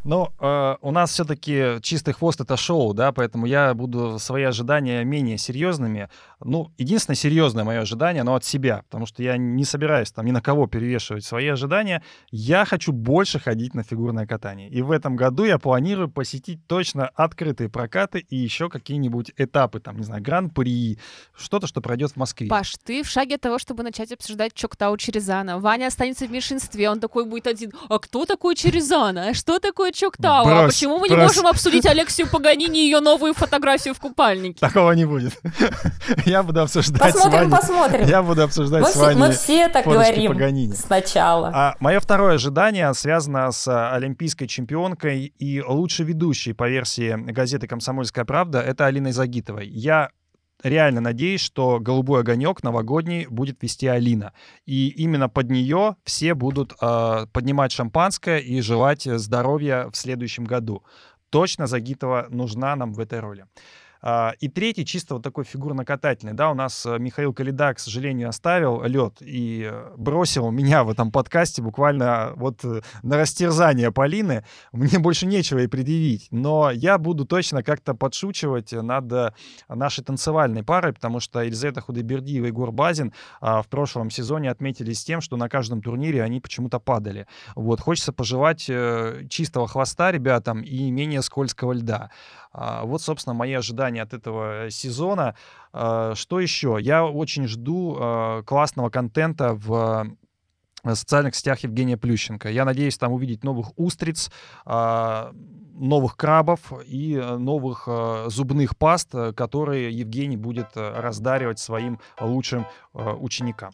[0.05, 5.03] Но э, у нас все-таки чистый хвост это шоу, да, поэтому я буду свои ожидания
[5.03, 6.07] менее серьезными.
[6.45, 10.31] Ну, единственное серьезное мое ожидание, оно от себя, потому что я не собираюсь там ни
[10.31, 12.03] на кого перевешивать свои ожидания.
[12.31, 14.69] Я хочу больше ходить на фигурное катание.
[14.69, 19.97] И в этом году я планирую посетить точно открытые прокаты и еще какие-нибудь этапы, там,
[19.97, 20.97] не знаю, гран-при,
[21.35, 22.47] что-то, что пройдет в Москве.
[22.47, 25.59] Паш, ты в шаге от того, чтобы начать обсуждать Чоктау Черезана.
[25.59, 27.71] Ваня останется в меньшинстве, он такой будет один.
[27.89, 29.29] А кто такой Черезана?
[29.29, 30.47] А что такое Чоктау?
[30.47, 31.11] А почему мы брось.
[31.11, 34.59] не можем обсудить Алексию Паганини и ее новую фотографию в купальнике?
[34.59, 35.39] Такого не будет.
[36.33, 37.51] Я буду обсуждать посмотрим, с вами.
[37.51, 39.19] Посмотрим, Я буду обсуждать мы с вами.
[39.19, 40.73] Мы все так говорим Паганини.
[40.73, 41.51] сначала.
[41.53, 47.67] А, мое второе ожидание связано с а, олимпийской чемпионкой и лучшей ведущей по версии газеты
[47.67, 49.67] «Комсомольская правда»— это Алиной Загитовой.
[49.67, 50.09] Я
[50.63, 54.33] реально надеюсь, что «Голубой огонек» новогодний будет вести Алина.
[54.65, 60.83] И именно под нее все будут э, поднимать шампанское и желать здоровья в следующем году.
[61.29, 63.45] Точно Загитова нужна нам в этой роли.
[64.05, 68.27] А, и третий, чисто вот такой фигурно-катательный, да, у нас э, Михаил Калида, к сожалению,
[68.27, 74.43] оставил лед и э, бросил меня в этом подкасте буквально вот э, на растерзание Полины.
[74.73, 79.33] Мне больше нечего ей предъявить, но я буду точно как-то подшучивать над
[79.69, 85.03] нашей танцевальной парой, потому что Елизавета Худайбердиева и Егор Базин а, в прошлом сезоне отметились
[85.03, 87.25] тем, что на каждом турнире они почему-то падали.
[87.55, 88.69] Вот, хочется пожелать
[89.29, 92.09] чистого хвоста ребятам и менее скользкого льда.
[92.53, 95.35] А, вот, собственно, мои ожидания от этого сезона.
[95.71, 96.77] А, что еще?
[96.79, 100.07] Я очень жду а, классного контента в
[100.85, 102.49] социальных сетях Евгения Плющенко.
[102.49, 104.29] Я надеюсь там увидеть новых устриц,
[104.65, 107.87] новых крабов и новых
[108.27, 113.71] зубных паст, которые Евгений будет раздаривать своим лучшим ученикам.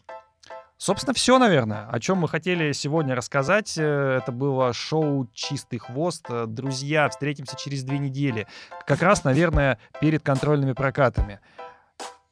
[0.80, 3.76] Собственно, все, наверное, о чем мы хотели сегодня рассказать.
[3.76, 6.24] Э, это было шоу «Чистый хвост».
[6.30, 8.46] Э, друзья, встретимся через две недели.
[8.86, 11.40] Как раз, наверное, перед контрольными прокатами.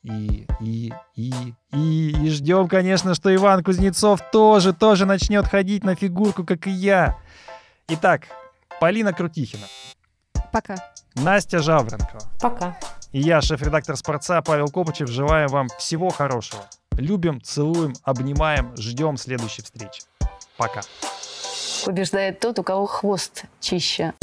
[0.03, 1.33] И, и, и,
[1.73, 6.70] и, и ждем, конечно, что Иван Кузнецов тоже, тоже начнет ходить на фигурку, как и
[6.70, 7.19] я.
[7.89, 8.29] Итак,
[8.81, 9.66] Полина Крутихина.
[10.55, 10.77] Пока.
[11.16, 12.23] Настя Жаворонкова.
[12.41, 12.79] Пока.
[13.12, 16.65] И я, шеф-редактор «Спорца» Павел Копычев, желаем вам всего хорошего.
[16.99, 20.03] Любим, целуем, обнимаем, ждем следующей встречи.
[20.57, 20.81] Пока.
[21.85, 24.15] Побеждает тот, у кого хвост чище.